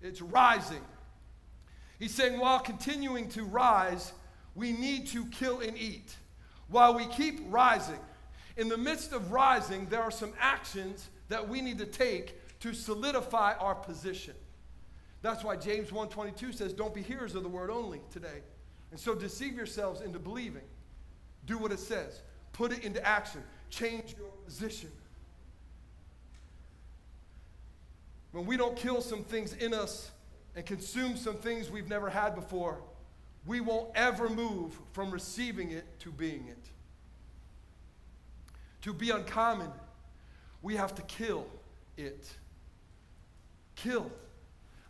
[0.00, 0.82] It's rising.
[1.98, 4.12] He's saying while continuing to rise,
[4.54, 6.16] we need to kill and eat.
[6.68, 7.98] While we keep rising,
[8.56, 12.72] in the midst of rising, there are some actions that we need to take to
[12.72, 14.34] solidify our position.
[15.22, 18.42] That's why James 1:22 says, "Don't be hearers of the word only today,
[18.90, 20.62] and so deceive yourselves into believing.
[21.46, 22.20] Do what it says.
[22.52, 23.42] Put it into action.
[23.70, 24.90] Change your position.
[28.32, 30.10] When we don't kill some things in us
[30.54, 32.78] and consume some things we've never had before,
[33.46, 36.66] we won't ever move from receiving it to being it.
[38.82, 39.70] To be uncommon,
[40.62, 41.46] we have to kill
[41.96, 42.26] it.
[43.76, 44.10] Kill.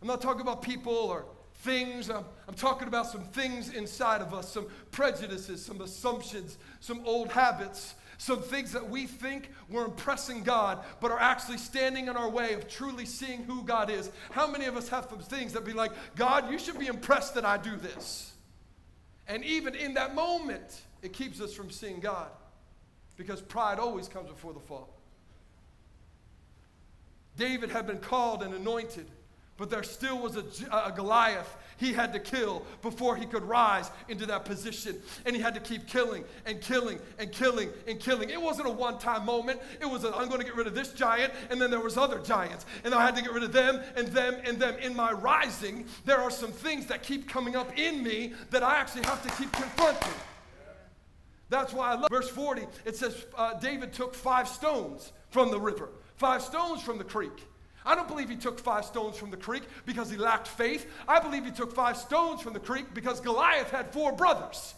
[0.01, 1.25] I'm not talking about people or
[1.61, 2.09] things.
[2.09, 7.31] I'm, I'm, talking about some things inside of us, some prejudices, some assumptions, some old
[7.31, 12.29] habits, some things that we think we're impressing God, but are actually standing in our
[12.29, 14.11] way of truly seeing who God is.
[14.31, 17.35] How many of us have some things that be like, God, you should be impressed
[17.35, 18.33] that I do this?
[19.27, 22.29] And even in that moment, it keeps us from seeing God
[23.17, 24.89] because pride always comes before the fall.
[27.37, 29.05] David had been called and anointed
[29.61, 33.91] but there still was a, a, Goliath he had to kill before he could rise
[34.09, 34.99] into that position.
[35.23, 38.31] And he had to keep killing and killing and killing and killing.
[38.31, 39.61] It wasn't a one-time moment.
[39.79, 41.95] It was i am going to get rid of this giant, and then there was
[41.95, 42.65] other giants.
[42.83, 44.79] And I had to get rid of them and them and them.
[44.79, 48.77] In my rising, there are some things that keep coming up in me that I
[48.77, 50.13] actually have to keep confronting.
[51.49, 52.65] That's why I love verse 40.
[52.83, 57.45] It says uh, David took five stones from the river, five stones from the creek.
[57.85, 60.85] I don't believe he took five stones from the creek because he lacked faith.
[61.07, 64.75] I believe he took five stones from the creek because Goliath had four brothers.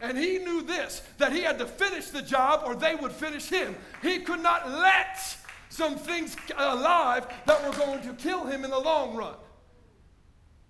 [0.00, 3.48] And he knew this that he had to finish the job or they would finish
[3.48, 3.74] him.
[4.02, 5.36] He could not let
[5.70, 9.34] some things alive that were going to kill him in the long run.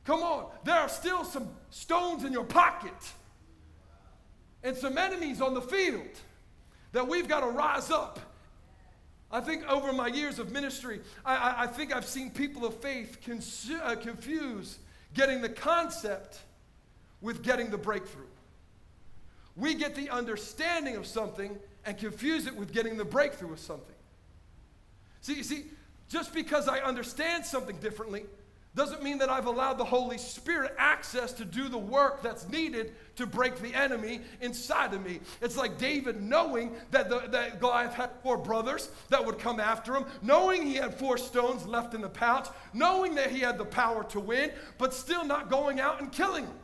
[0.04, 2.92] Come on, there are still some stones in your pocket
[4.62, 6.08] and some enemies on the field
[6.92, 8.20] that we've got to rise up
[9.34, 12.76] I think over my years of ministry, I, I, I think I've seen people of
[12.76, 14.78] faith consu- uh, confuse
[15.12, 16.38] getting the concept
[17.20, 18.28] with getting the breakthrough.
[19.56, 23.96] We get the understanding of something and confuse it with getting the breakthrough of something.
[25.20, 25.64] See, you see,
[26.08, 28.26] just because I understand something differently
[28.74, 32.92] doesn't mean that I've allowed the Holy Spirit access to do the work that's needed
[33.14, 35.20] to break the enemy inside of me.
[35.40, 39.94] It's like David knowing that, the, that Goliath had four brothers that would come after
[39.94, 43.64] him, knowing he had four stones left in the pouch, knowing that he had the
[43.64, 46.58] power to win, but still not going out and killing him.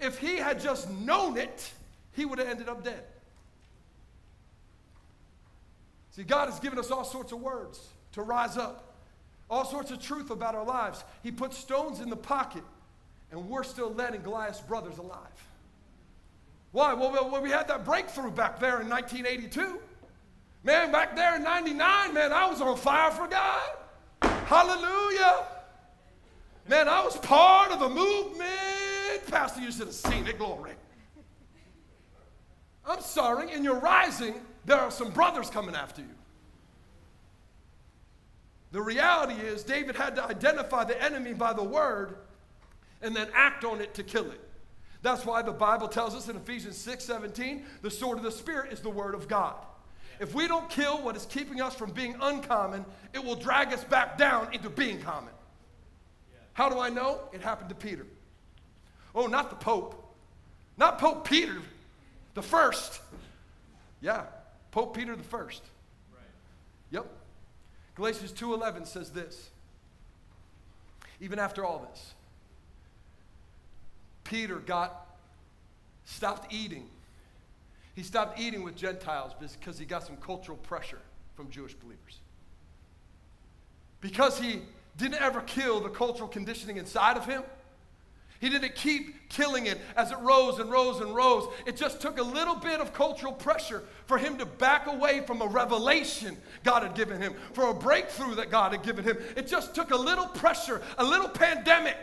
[0.00, 1.70] If he had just known it,
[2.12, 3.04] he would have ended up dead.
[6.12, 7.78] See, God has given us all sorts of words
[8.12, 8.85] to rise up
[9.48, 11.04] all sorts of truth about our lives.
[11.22, 12.64] He put stones in the pocket,
[13.30, 15.20] and we're still letting Goliath's brothers alive.
[16.72, 16.92] Why?
[16.94, 19.80] Well, we had that breakthrough back there in 1982.
[20.64, 23.70] Man, back there in 99, man, I was on fire for God.
[24.46, 25.46] Hallelujah.
[26.68, 29.26] Man, I was part of a movement.
[29.28, 30.38] Pastor, you should have seen it.
[30.38, 30.72] Glory.
[32.84, 34.34] I'm sorry, in your rising,
[34.64, 36.15] there are some brothers coming after you.
[38.72, 42.16] The reality is, David had to identify the enemy by the word
[43.00, 44.40] and then act on it to kill it.
[45.02, 48.72] That's why the Bible tells us in Ephesians 6 17, the sword of the Spirit
[48.72, 49.54] is the word of God.
[50.18, 53.84] If we don't kill what is keeping us from being uncommon, it will drag us
[53.84, 55.32] back down into being common.
[56.54, 57.20] How do I know?
[57.32, 58.06] It happened to Peter.
[59.14, 60.02] Oh, not the Pope.
[60.78, 61.56] Not Pope Peter,
[62.34, 63.00] the first.
[64.00, 64.24] Yeah,
[64.70, 65.62] Pope Peter the first.
[66.12, 66.22] Right.
[66.90, 67.06] Yep.
[67.96, 69.50] Galatians 2:11 says this.
[71.18, 72.14] Even after all this,
[74.22, 75.06] Peter got
[76.04, 76.88] stopped eating.
[77.94, 81.00] He stopped eating with Gentiles because he got some cultural pressure
[81.34, 82.20] from Jewish believers.
[84.02, 84.62] Because he
[84.98, 87.42] didn't ever kill the cultural conditioning inside of him,
[88.40, 91.48] he didn't keep killing it as it rose and rose and rose.
[91.66, 95.42] It just took a little bit of cultural pressure for him to back away from
[95.42, 99.16] a revelation God had given him, for a breakthrough that God had given him.
[99.36, 101.96] It just took a little pressure, a little pandemic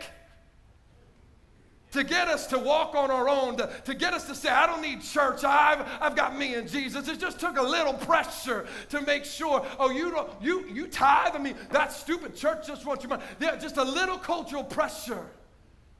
[1.94, 4.66] to get us to walk on our own, to, to get us to say, I
[4.66, 7.06] don't need church, I've, I've got me and Jesus.
[7.08, 11.36] It just took a little pressure to make sure, oh, you don't, you, you tithe?
[11.36, 12.34] I mean, that's stupid.
[12.34, 13.22] Church just wants your money.
[13.38, 15.24] Yeah, just a little cultural pressure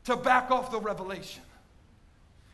[0.04, 1.42] to back off the revelation.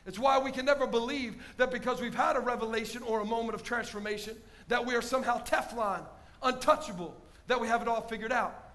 [0.07, 3.55] It's why we can never believe that because we've had a revelation or a moment
[3.55, 4.37] of transformation,
[4.69, 6.03] that we are somehow Teflon,
[6.43, 7.15] untouchable,
[7.49, 8.73] that we have it all figured out.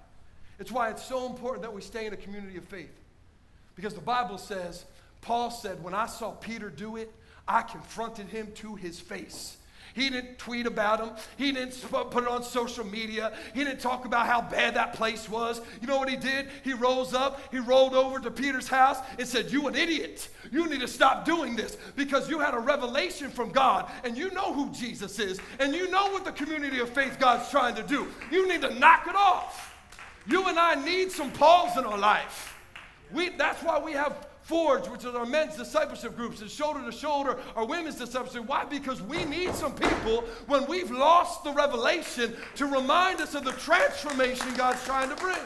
[0.60, 2.94] It's why it's so important that we stay in a community of faith.
[3.76, 4.86] Because the Bible says,
[5.22, 7.12] Paul said, when I saw Peter do it,
[7.48, 9.58] I confronted him to his face.
[9.96, 11.12] He didn't tweet about them.
[11.38, 13.32] He didn't put it on social media.
[13.54, 15.62] He didn't talk about how bad that place was.
[15.82, 16.50] You know what he did?
[16.64, 20.28] He rose up, he rolled over to Peter's house and said, You an idiot.
[20.52, 24.32] You need to stop doing this because you had a revelation from God and you
[24.32, 27.84] know who Jesus is and you know what the community of faith God's trying to
[27.84, 28.08] do.
[28.30, 29.74] You need to knock it off.
[30.28, 32.58] You and I need some Pauls in our life.
[33.14, 36.92] We, that's why we have Forge, which is our men's discipleship groups, and shoulder to
[36.92, 38.46] shoulder, our women's discipleship.
[38.46, 38.64] Why?
[38.64, 43.54] Because we need some people when we've lost the revelation to remind us of the
[43.54, 45.40] transformation God's trying to bring.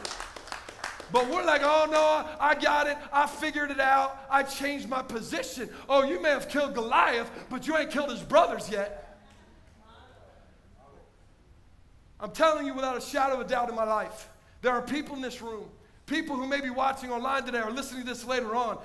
[1.12, 2.98] But we're like, oh no, I got it.
[3.10, 4.18] I figured it out.
[4.30, 5.70] I changed my position.
[5.88, 9.18] Oh, you may have killed Goliath, but you ain't killed his brothers yet.
[12.20, 14.28] I'm telling you without a shadow of a doubt in my life,
[14.60, 15.70] there are people in this room
[16.10, 18.76] people who may be watching online today or listening to this later on,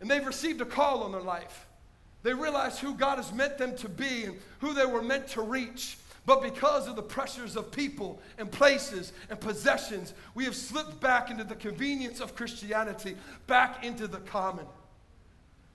[0.00, 1.66] and they've received a call on their life.
[2.22, 5.42] They realize who God has meant them to be and who they were meant to
[5.42, 5.98] reach.
[6.24, 11.30] But because of the pressures of people and places and possessions, we have slipped back
[11.30, 13.16] into the convenience of Christianity,
[13.46, 14.66] back into the common.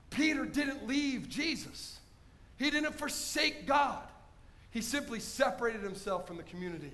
[0.10, 2.00] Peter didn't leave Jesus,
[2.58, 4.02] he didn't forsake God.
[4.72, 6.92] He simply separated himself from the community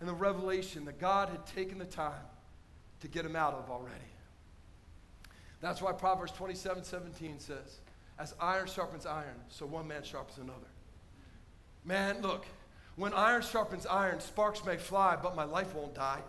[0.00, 2.14] and the revelation that God had taken the time
[3.00, 3.94] to get him out of already.
[5.60, 7.80] That's why Proverbs 27 17 says,
[8.18, 10.68] As iron sharpens iron, so one man sharpens another.
[11.84, 12.46] Man, look,
[12.96, 16.20] when iron sharpens iron, sparks may fly, but my life won't die.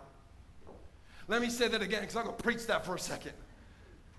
[1.26, 3.32] Let me say that again because I'm going to preach that for a second.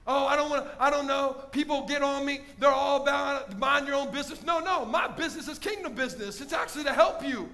[0.06, 1.46] Oh, I don't want to, I don't know.
[1.52, 2.42] People get on me.
[2.58, 4.44] They're all about mind your own business.
[4.44, 6.42] No, no, my business is kingdom business.
[6.42, 7.50] It's actually to help you.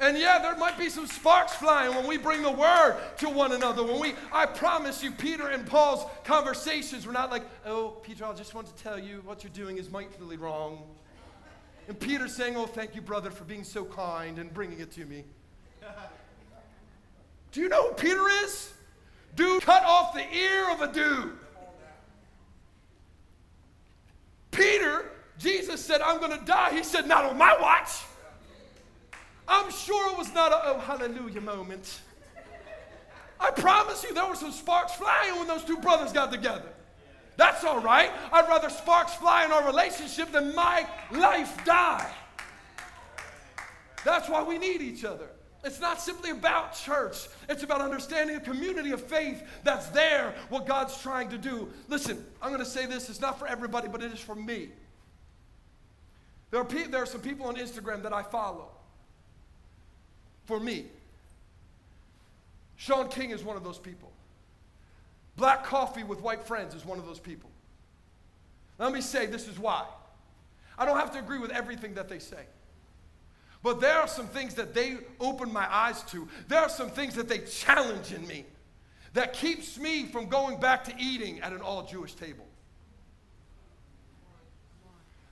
[0.00, 3.52] And yeah, there might be some sparks flying when we bring the word to one
[3.52, 3.82] another.
[3.82, 8.32] When we, I promise you, Peter and Paul's conversations were not like, oh, Peter, I
[8.32, 10.82] just want to tell you what you're doing is mightily wrong.
[11.86, 15.04] And Peter saying, oh, thank you, brother, for being so kind and bringing it to
[15.04, 15.24] me.
[17.52, 18.72] Do you know who Peter is?
[19.36, 21.32] Dude cut off the ear of a dude.
[24.50, 26.72] Peter, Jesus said, I'm going to die.
[26.72, 27.90] He said, not on my watch.
[29.46, 32.00] I'm sure it was not a oh hallelujah moment.
[33.38, 36.72] I promise you there were some sparks flying when those two brothers got together.
[37.36, 38.10] That's all right.
[38.32, 42.10] I'd rather sparks fly in our relationship than my life die.
[44.04, 45.26] That's why we need each other.
[45.64, 47.26] It's not simply about church.
[47.48, 51.70] It's about understanding a community of faith that's there, what God's trying to do.
[51.88, 53.08] Listen, I'm going to say this.
[53.08, 54.68] It's not for everybody, but it is for me.
[56.50, 58.68] There are, pe- there are some people on Instagram that I follow
[60.44, 60.86] for me.
[62.76, 64.12] Shaun King is one of those people.
[65.36, 67.50] Black coffee with white friends is one of those people.
[68.78, 69.86] Let me say this is why.
[70.76, 72.44] I don't have to agree with everything that they say.
[73.62, 76.28] But there are some things that they open my eyes to.
[76.48, 78.44] There are some things that they challenge in me
[79.14, 82.46] that keeps me from going back to eating at an all Jewish table.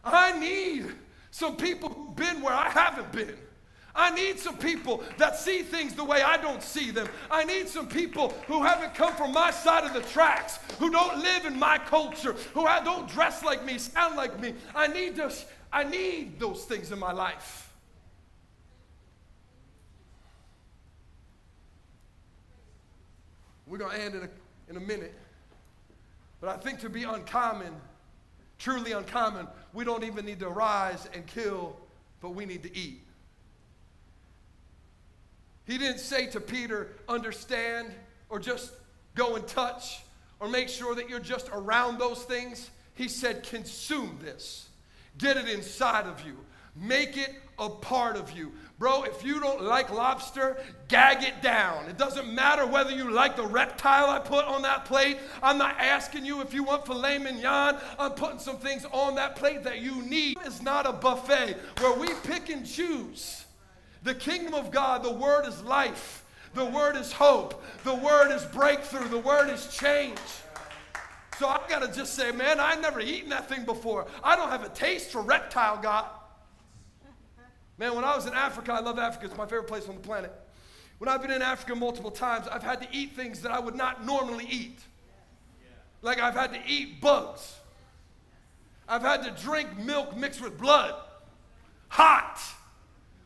[0.05, 0.87] I need
[1.31, 3.37] some people who've been where I haven't been.
[3.95, 7.09] I need some people that see things the way I don't see them.
[7.31, 11.19] I need some people who haven't come from my side of the tracks, who don't
[11.19, 14.55] live in my culture, who don't dress like me, sound like me.
[14.75, 17.71] I need those, I need those things in my life.
[23.67, 24.29] We're going to end in a,
[24.71, 25.15] in a minute.
[26.41, 27.75] But I think to be uncommon,
[28.59, 31.77] truly uncommon, we don't even need to rise and kill,
[32.21, 33.01] but we need to eat.
[35.67, 37.93] He didn't say to Peter, understand,
[38.29, 38.73] or just
[39.15, 40.03] go and touch,
[40.41, 42.71] or make sure that you're just around those things.
[42.95, 44.69] He said, consume this.
[45.19, 46.37] Get it inside of you.
[46.75, 48.53] Make it a part of you.
[48.79, 50.57] Bro, if you don't like lobster,
[50.89, 51.85] gag it down.
[51.89, 55.19] It doesn't matter whether you like the reptile I put on that plate.
[55.43, 57.77] I'm not asking you if you want filet mignon.
[57.99, 60.39] I'm putting some things on that plate that you need.
[60.45, 63.42] It's not a buffet where we pick and choose.
[64.03, 66.25] The kingdom of God, the word is life.
[66.55, 67.63] The word is hope.
[67.85, 69.09] The word is breakthrough.
[69.09, 70.19] The word is change.
[71.39, 74.07] So I've got to just say, man, I've never eaten that thing before.
[74.23, 76.07] I don't have a taste for reptile God.
[77.79, 79.27] Man, when I was in Africa, I love Africa.
[79.27, 80.33] It's my favorite place on the planet.
[80.99, 83.75] When I've been in Africa multiple times, I've had to eat things that I would
[83.75, 84.79] not normally eat.
[86.03, 87.57] Like I've had to eat bugs.
[88.89, 90.95] I've had to drink milk mixed with blood.
[91.89, 92.41] Hot.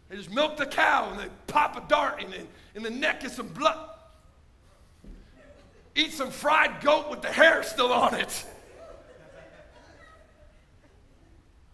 [0.08, 3.24] They just milk the cow and they pop a dart in, the, in the neck
[3.24, 3.90] and some blood.
[5.94, 8.46] Eat some fried goat with the hair still on it.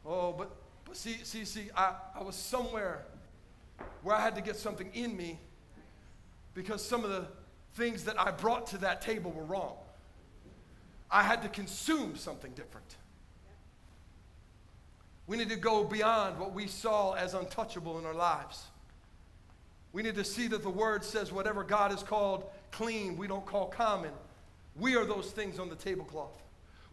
[0.05, 0.51] Oh, but,
[0.85, 3.05] But see, see, see, I, I was somewhere
[4.03, 5.39] where I had to get something in me
[6.55, 7.27] because some of the
[7.75, 9.77] things that I brought to that table were wrong.
[11.11, 12.97] I had to consume something different.
[15.27, 18.65] We need to go beyond what we saw as untouchable in our lives.
[19.93, 23.45] We need to see that the word says whatever God has called clean, we don't
[23.45, 24.13] call common.
[24.77, 26.43] We are those things on the tablecloth.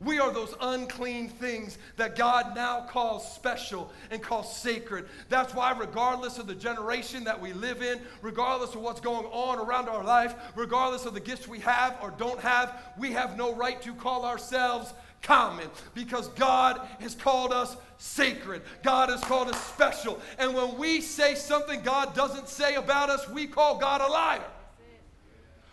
[0.01, 5.07] We are those unclean things that God now calls special and calls sacred.
[5.27, 9.59] That's why, regardless of the generation that we live in, regardless of what's going on
[9.59, 13.53] around our life, regardless of the gifts we have or don't have, we have no
[13.53, 18.61] right to call ourselves common because God has called us sacred.
[18.84, 20.20] God has called us special.
[20.38, 24.43] And when we say something God doesn't say about us, we call God a liar.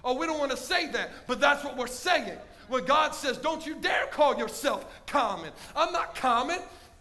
[0.04, 2.38] Oh, we don't want to say that, but that's what we're saying.
[2.68, 5.50] When God says, Don't you dare call yourself common.
[5.74, 6.58] I'm not common.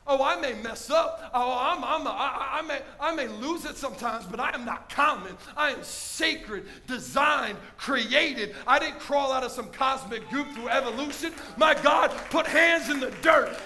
[0.07, 1.31] Oh, I may mess up.
[1.33, 4.63] Oh, I'm, I'm a, I, I, may, I may lose it sometimes, but I am
[4.63, 5.35] not common.
[5.57, 8.55] I am sacred, designed, created.
[8.67, 11.33] I didn't crawl out of some cosmic goop through evolution.
[11.57, 13.57] My God put hands in the dirt,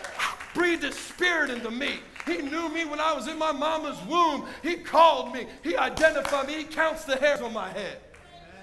[0.53, 1.99] breathed his spirit into me.
[2.25, 4.45] He knew me when I was in my mama's womb.
[4.63, 5.45] He called me.
[5.61, 6.53] He identified me.
[6.53, 7.97] He counts the hairs on my head.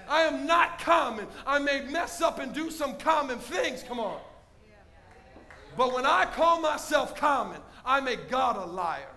[0.09, 1.27] I am not common.
[1.45, 3.83] I may mess up and do some common things.
[3.83, 4.19] Come on.
[5.77, 9.07] But when I call myself common, I make God a liar.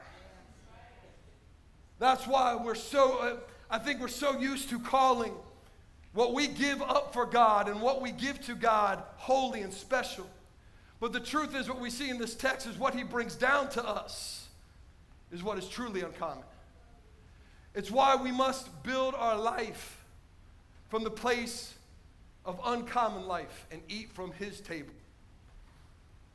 [1.99, 3.37] That's why we're so, uh,
[3.71, 5.33] I think we're so used to calling
[6.13, 10.29] what we give up for God and what we give to God holy and special.
[11.01, 13.71] But the truth is, what we see in this text is what he brings down
[13.71, 14.49] to us
[15.33, 16.45] is what is truly uncommon.
[17.75, 20.05] It's why we must build our life
[20.89, 21.75] from the place
[22.45, 24.93] of uncommon life and eat from his table.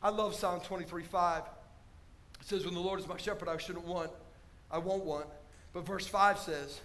[0.02, 1.43] I love Psalm 23 5.
[2.41, 4.12] It says, When the Lord is my shepherd, I shouldn't want,
[4.70, 5.28] I won't want.
[5.74, 6.80] But verse 5 says,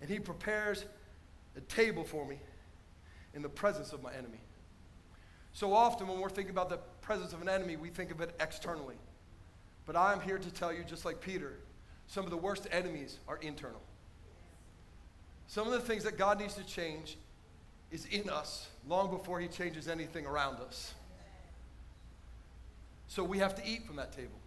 [0.00, 0.84] And he prepares
[1.56, 2.38] a table for me
[3.34, 4.40] in the presence of my enemy.
[5.52, 8.34] So often, when we're thinking about the presence of an enemy, we think of it
[8.40, 8.96] externally.
[9.86, 11.54] But I'm here to tell you, just like Peter,
[12.06, 13.80] some of the worst enemies are internal.
[15.46, 17.16] Some of the things that God needs to change
[17.90, 20.94] is in us long before He changes anything around us.
[23.08, 24.38] So we have to eat from that table.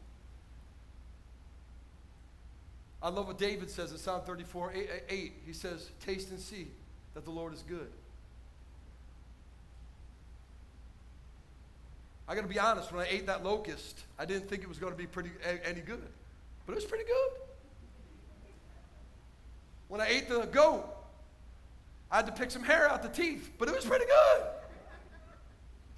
[3.04, 4.90] I love what David says in Psalm 34 8.
[5.10, 5.34] 8.
[5.46, 6.68] He says, Taste and see
[7.16, 7.90] that the Lord is good.
[12.28, 14.78] I got to be honest, when I ate that locust, I didn't think it was
[14.78, 15.32] going to be pretty
[15.66, 16.08] any good,
[16.66, 17.42] but it was pretty good.
[19.90, 20.86] When I ate the goat,
[22.10, 24.44] I had to pick some hair out the teeth, but it was pretty good.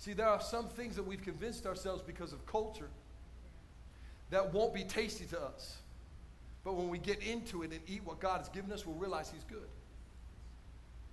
[0.04, 2.89] See, there are some things that we've convinced ourselves because of culture
[4.32, 5.78] that won't be tasty to us.
[6.66, 9.32] But when we get into it and eat what God has given us, we'll realize
[9.34, 9.70] He's good.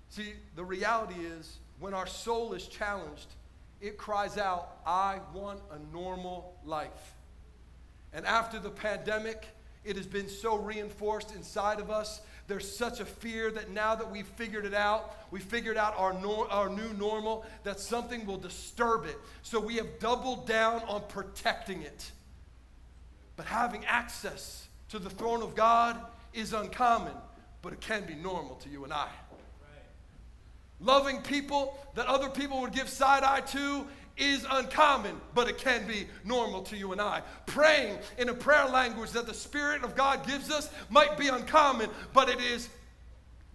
[0.09, 3.29] See, the reality is when our soul is challenged,
[3.81, 7.15] it cries out, I want a normal life.
[8.13, 9.47] And after the pandemic,
[9.85, 12.23] it has been so reinforced inside of us.
[12.51, 16.13] There's such a fear that now that we've figured it out, we figured out our,
[16.13, 19.17] nor- our new normal, that something will disturb it.
[19.43, 22.11] So we have doubled down on protecting it.
[23.37, 25.97] But having access to the throne of God
[26.35, 27.15] is uncommon,
[27.63, 29.11] but it can be normal to you and I.
[30.81, 33.87] Loving people that other people would give side eye to
[34.17, 37.23] is uncommon, but it can be normal to you and I.
[37.47, 41.91] Praying in a prayer language that the Spirit of God gives us might be uncommon,
[42.13, 42.69] but it is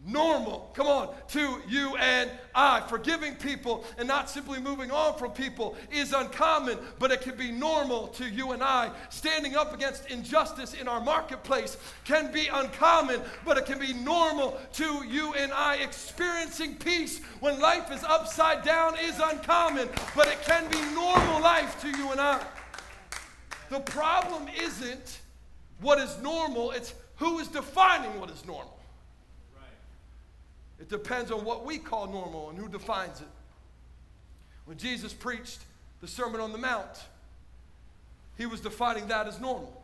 [0.05, 2.81] normal, come on, to you and I.
[2.81, 7.51] Forgiving people and not simply moving on from people is uncommon, but it can be
[7.51, 8.91] normal to you and I.
[9.09, 14.59] Standing up against injustice in our marketplace can be uncommon, but it can be normal
[14.73, 15.77] to you and I.
[15.77, 21.81] Experiencing peace when life is upside down is uncommon, but it can be normal life
[21.81, 22.45] to you and I.
[23.69, 25.19] The problem isn't
[25.81, 28.74] what is normal, it's who is defining what is normal.
[30.79, 33.27] It depends on what we call normal and who defines it.
[34.65, 35.59] When Jesus preached
[36.01, 37.05] the Sermon on the Mount,
[38.37, 39.81] he was defining that as normal.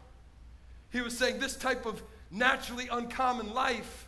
[0.91, 4.07] He was saying this type of naturally uncommon life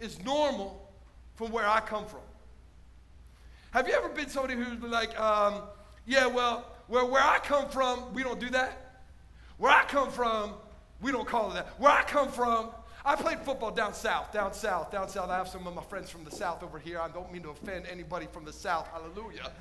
[0.00, 0.88] is normal
[1.34, 2.20] from where I come from.
[3.72, 5.62] Have you ever been somebody who's been like, um,
[6.06, 9.02] yeah, well, where, where I come from, we don't do that.
[9.58, 10.52] Where I come from,
[11.00, 11.80] we don't call it that.
[11.80, 12.70] Where I come from,
[13.04, 15.28] I played football down south, down south, down south.
[15.28, 16.98] I have some of my friends from the south over here.
[16.98, 18.88] I don't mean to offend anybody from the south.
[18.88, 19.52] Hallelujah.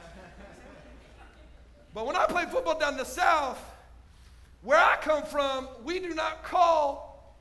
[1.94, 3.60] but when I played football down the south,
[4.62, 7.36] Where I come from, we do not call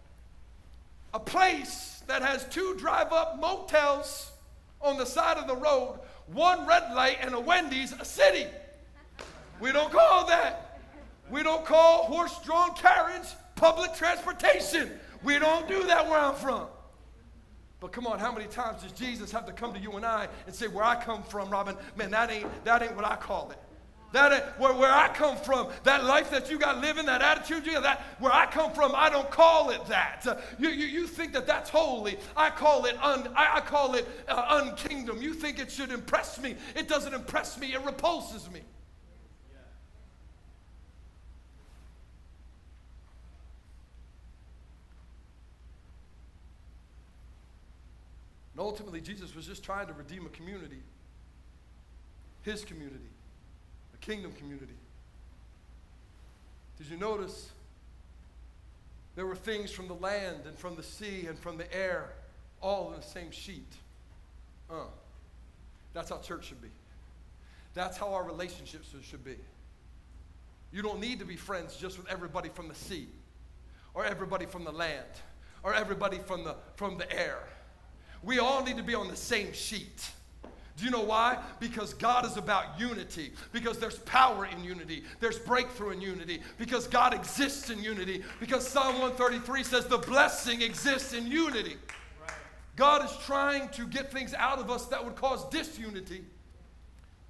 [1.14, 4.32] a place that has two drive up motels
[4.80, 8.46] on the side of the road, one red light, and a Wendy's a city.
[9.60, 10.80] We don't call that.
[11.30, 14.90] We don't call horse drawn carriage public transportation.
[15.22, 16.66] We don't do that where I'm from.
[17.80, 20.28] But come on, how many times does Jesus have to come to you and I
[20.46, 23.50] and say, Where I come from, Robin, man, that ain't, that ain't what I call
[23.50, 23.58] it.
[24.12, 27.72] That where, where I come from, that life that you got living, that attitude you
[27.72, 30.24] got, that where I come from, I don't call it that.
[30.58, 32.18] You, you, you think that that's holy.
[32.36, 35.20] I call it un, I, I call it uh, unkingdom.
[35.20, 36.56] You think it should impress me.
[36.76, 37.72] It doesn't impress me.
[37.72, 38.60] It repulses me.
[48.52, 50.82] And ultimately, Jesus was just trying to redeem a community,
[52.42, 53.08] his community
[53.94, 54.74] a kingdom community.
[56.78, 57.50] Did you notice?
[59.14, 62.12] There were things from the land and from the sea and from the air,
[62.62, 63.70] all in the same sheet.
[64.70, 64.84] Uh,
[65.92, 66.70] that's how church should be.
[67.74, 69.36] That's how our relationships should be.
[70.72, 73.08] You don't need to be friends just with everybody from the sea
[73.92, 75.04] or everybody from the land
[75.62, 77.40] or everybody from the, from the air.
[78.22, 80.10] We all need to be on the same sheet.
[80.76, 81.38] Do you know why?
[81.60, 83.32] Because God is about unity.
[83.52, 85.04] Because there's power in unity.
[85.20, 86.40] There's breakthrough in unity.
[86.58, 88.22] Because God exists in unity.
[88.40, 91.76] Because Psalm 133 says the blessing exists in unity.
[92.76, 96.24] God is trying to get things out of us that would cause disunity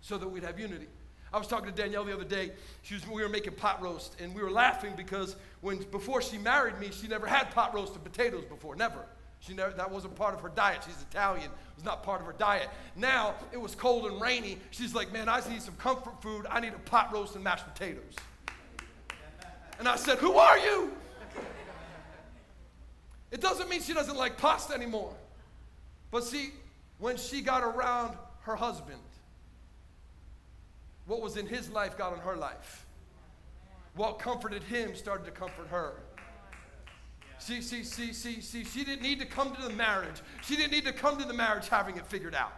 [0.00, 0.86] so that we'd have unity.
[1.32, 2.52] I was talking to Danielle the other day.
[2.82, 6.36] She was, we were making pot roast, and we were laughing because when before she
[6.38, 9.06] married me, she never had pot roast and potatoes before, never.
[9.46, 10.82] She never, that wasn't part of her diet.
[10.86, 11.46] She's Italian.
[11.46, 12.68] It was not part of her diet.
[12.94, 14.58] Now it was cold and rainy.
[14.70, 16.46] She's like, man, I need some comfort food.
[16.48, 18.14] I need a pot roast and mashed potatoes.
[19.80, 20.92] And I said, who are you?
[23.32, 25.12] It doesn't mean she doesn't like pasta anymore.
[26.12, 26.52] But see,
[26.98, 29.00] when she got around her husband,
[31.06, 32.86] what was in his life got in her life.
[33.96, 35.94] What comforted him started to comfort her.
[37.42, 40.22] See, see, see, see, see, she didn't need to come to the marriage.
[40.42, 42.52] She didn't need to come to the marriage having it figured out.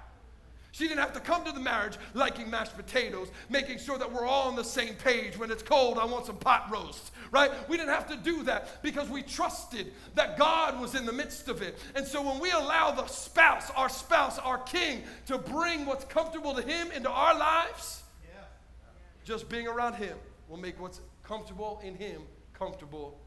[0.73, 4.27] She didn't have to come to the marriage liking mashed potatoes, making sure that we're
[4.27, 5.39] all on the same page.
[5.39, 7.51] When it's cold, I want some pot roast, right?
[7.67, 11.49] We didn't have to do that because we trusted that God was in the midst
[11.49, 11.79] of it.
[11.95, 16.53] And so when we allow the spouse, our spouse, our king, to bring what's comfortable
[16.53, 18.03] to him into our lives,
[19.25, 22.21] just being around him will make what's comfortable in him
[22.53, 23.19] comfortable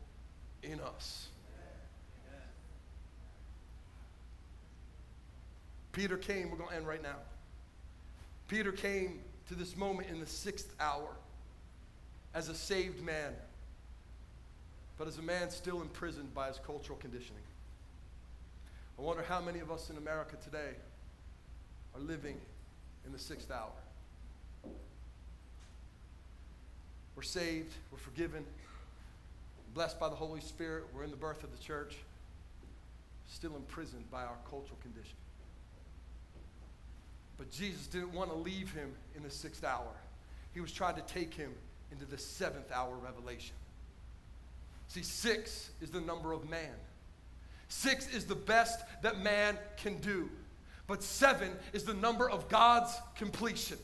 [0.61, 1.29] in us.
[5.97, 7.15] Peter came, we're going to end right now.
[8.47, 11.09] Peter came to this moment in the sixth hour
[12.35, 13.33] as a saved man,
[14.99, 17.41] but as a man still imprisoned by his cultural conditioning.
[18.99, 20.69] I wonder how many of us in America today
[21.95, 22.37] are living
[23.07, 23.71] in the sixth hour.
[27.15, 28.45] We're saved, we're forgiven,
[29.73, 31.95] blessed by the Holy Spirit, we're in the birth of the church,
[33.27, 35.15] still imprisoned by our cultural condition.
[37.37, 39.93] But Jesus didn't want to leave him in the sixth hour.
[40.53, 41.51] He was trying to take him
[41.91, 43.55] into the seventh hour revelation.
[44.87, 46.73] See, six is the number of man.
[47.69, 50.29] Six is the best that man can do.
[50.87, 53.77] But seven is the number of God's completion.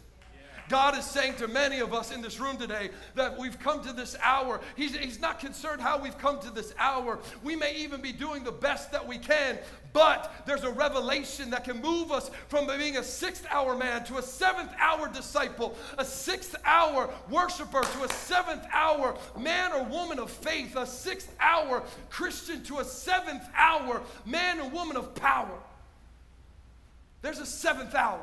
[0.70, 3.94] God is saying to many of us in this room today that we've come to
[3.94, 4.62] this hour.
[4.76, 7.20] He's, he's not concerned how we've come to this hour.
[7.44, 9.60] We may even be doing the best that we can,
[9.92, 14.18] but there's a revelation that can move us from being a sixth hour man to
[14.18, 20.18] a seventh hour disciple, a sixth hour worshiper to a seventh hour man or woman
[20.18, 25.60] of faith, a sixth hour Christian to a seventh hour man and woman of power.
[27.22, 28.20] There's a seventh hour.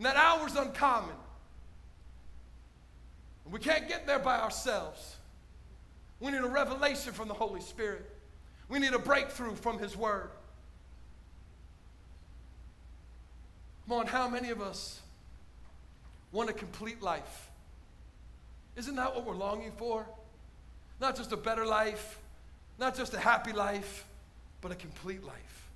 [0.00, 1.14] And that hour's uncommon.
[3.44, 5.16] And we can't get there by ourselves.
[6.20, 8.10] We need a revelation from the Holy Spirit.
[8.70, 10.30] We need a breakthrough from His Word.
[13.86, 15.00] Come on, how many of us
[16.32, 17.50] want a complete life?
[18.76, 20.06] Isn't that what we're longing for?
[20.98, 22.18] Not just a better life,
[22.78, 24.06] not just a happy life,
[24.62, 25.68] but a complete life.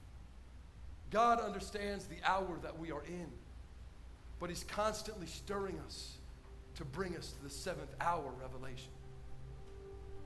[1.11, 3.44] God understands the hour that we are in.
[4.41, 6.19] But He's constantly stirring us
[6.77, 8.91] to bring us to the seventh hour revelation.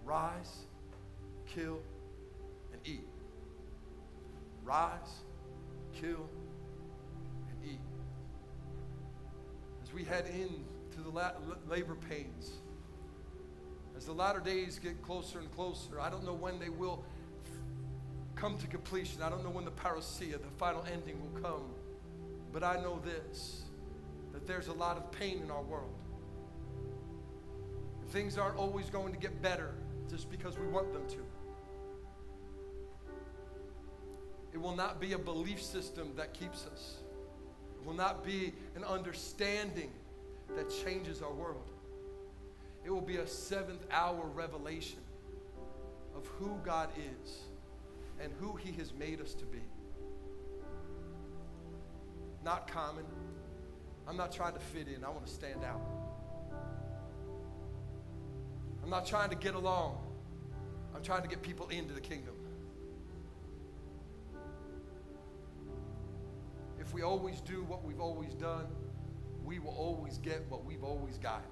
[0.04, 0.64] Rise,
[1.46, 1.80] kill,
[2.72, 3.06] and eat.
[4.64, 5.22] Rise,
[6.00, 6.28] kill,
[7.50, 7.80] and eat.
[9.82, 11.32] As we head into the
[11.68, 12.52] labor pains,
[13.98, 17.04] As the latter days get closer and closer, I don't know when they will
[18.36, 19.22] come to completion.
[19.22, 21.64] I don't know when the parousia, the final ending, will come.
[22.52, 23.62] But I know this
[24.38, 25.90] that there's a lot of pain in our world.
[28.10, 29.74] Things aren't always going to get better
[30.08, 31.16] just because we want them to.
[34.52, 36.98] It will not be a belief system that keeps us.
[37.80, 39.90] It will not be an understanding
[40.54, 41.68] that changes our world.
[42.84, 45.00] It will be a seventh hour revelation
[46.14, 47.38] of who God is
[48.22, 49.62] and who He has made us to be.
[52.44, 53.04] Not common.
[54.08, 55.82] I'm not trying to fit in, I want to stand out.
[58.82, 59.98] I'm not trying to get along,
[60.96, 62.34] I'm trying to get people into the kingdom.
[66.80, 68.64] If we always do what we've always done,
[69.44, 71.50] we will always get what we've always gotten.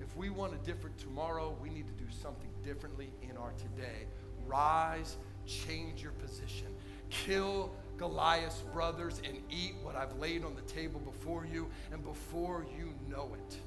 [0.00, 4.06] If we want a different tomorrow, we need to do something differently in our today.
[4.44, 6.74] Rise, change your position,
[7.10, 11.68] kill Goliath's brothers, and eat what I've laid on the table before you.
[11.92, 13.58] And before you know it,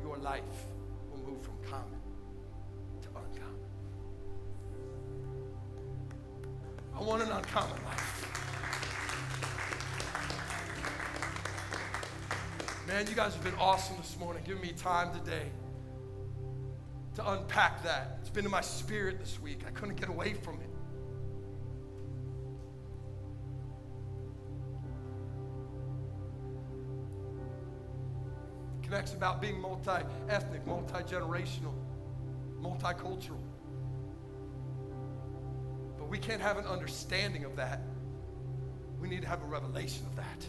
[0.00, 0.42] your life
[1.10, 1.98] will move from common
[3.02, 3.58] to uncommon.
[6.96, 8.30] I want an uncommon life.
[12.86, 15.48] Man, you guys have been awesome this morning, giving me time today
[17.16, 18.18] to unpack that.
[18.20, 19.62] It's been in my spirit this week.
[19.66, 20.73] I couldn't get away from it.
[28.94, 31.74] It about being multi ethnic, multi generational,
[32.60, 33.40] multicultural.
[35.98, 37.80] But we can't have an understanding of that.
[39.00, 40.46] We need to have a revelation of that.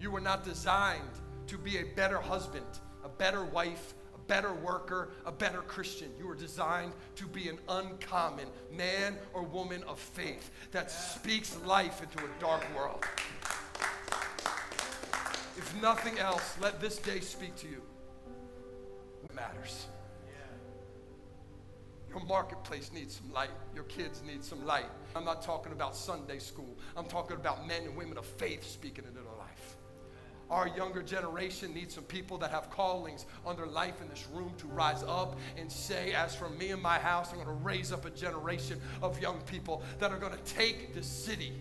[0.00, 1.02] You were not designed
[1.48, 2.64] to be a better husband,
[3.04, 6.10] a better wife, a better worker, a better Christian.
[6.18, 12.02] You were designed to be an uncommon man or woman of faith that speaks life
[12.02, 13.04] into a dark world.
[15.56, 17.82] If nothing else, let this day speak to you.
[19.22, 19.86] What matters?
[22.10, 23.50] Your marketplace needs some light.
[23.74, 24.90] Your kids need some light.
[25.14, 26.76] I'm not talking about Sunday school.
[26.96, 29.76] I'm talking about men and women of faith speaking into their life.
[30.50, 34.52] Our younger generation needs some people that have callings on their life in this room
[34.58, 37.92] to rise up and say, As for me and my house, I'm going to raise
[37.92, 41.52] up a generation of young people that are going to take the city.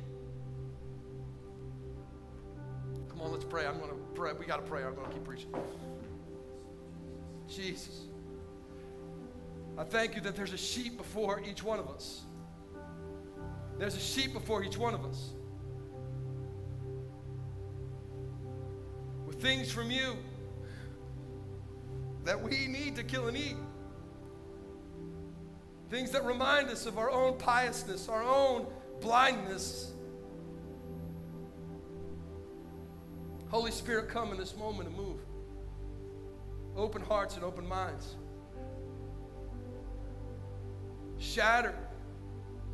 [3.19, 3.65] Come on, let's pray.
[3.65, 4.31] I'm going to pray.
[4.31, 4.81] We got to pray.
[4.81, 5.53] I'm going to keep preaching.
[7.49, 8.03] Jesus.
[9.77, 12.21] I thank you that there's a sheep before each one of us.
[13.77, 15.31] There's a sheep before each one of us.
[19.27, 20.15] With things from you
[22.23, 23.57] that we need to kill and eat.
[25.89, 28.65] Things that remind us of our own piousness, our own
[29.01, 29.91] blindness.
[33.49, 35.19] Holy Spirit, come in this moment and move.
[36.75, 38.15] Open hearts and open minds.
[41.17, 41.75] Shatter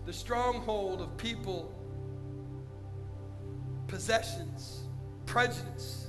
[0.06, 1.74] the stronghold of people,
[3.88, 4.84] possessions,
[5.26, 6.06] prejudice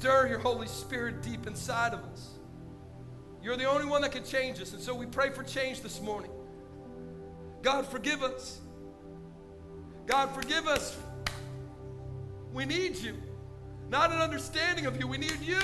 [0.00, 2.30] Stir your Holy Spirit deep inside of us.
[3.42, 4.72] You're the only one that can change us.
[4.72, 6.30] And so we pray for change this morning.
[7.60, 8.60] God, forgive us.
[10.06, 10.96] God, forgive us.
[12.52, 13.14] We need you.
[13.88, 15.06] Not an understanding of you.
[15.06, 15.60] We need you.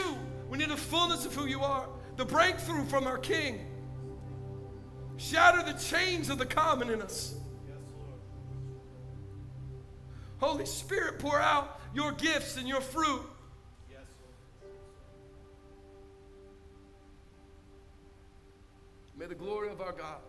[0.49, 1.89] We need a fullness of who you are.
[2.16, 3.66] The breakthrough from our King.
[5.16, 7.34] Shatter the chains of the common in us.
[10.39, 13.22] Holy Spirit, pour out your gifts and your fruit
[19.18, 20.20] May the glory of our God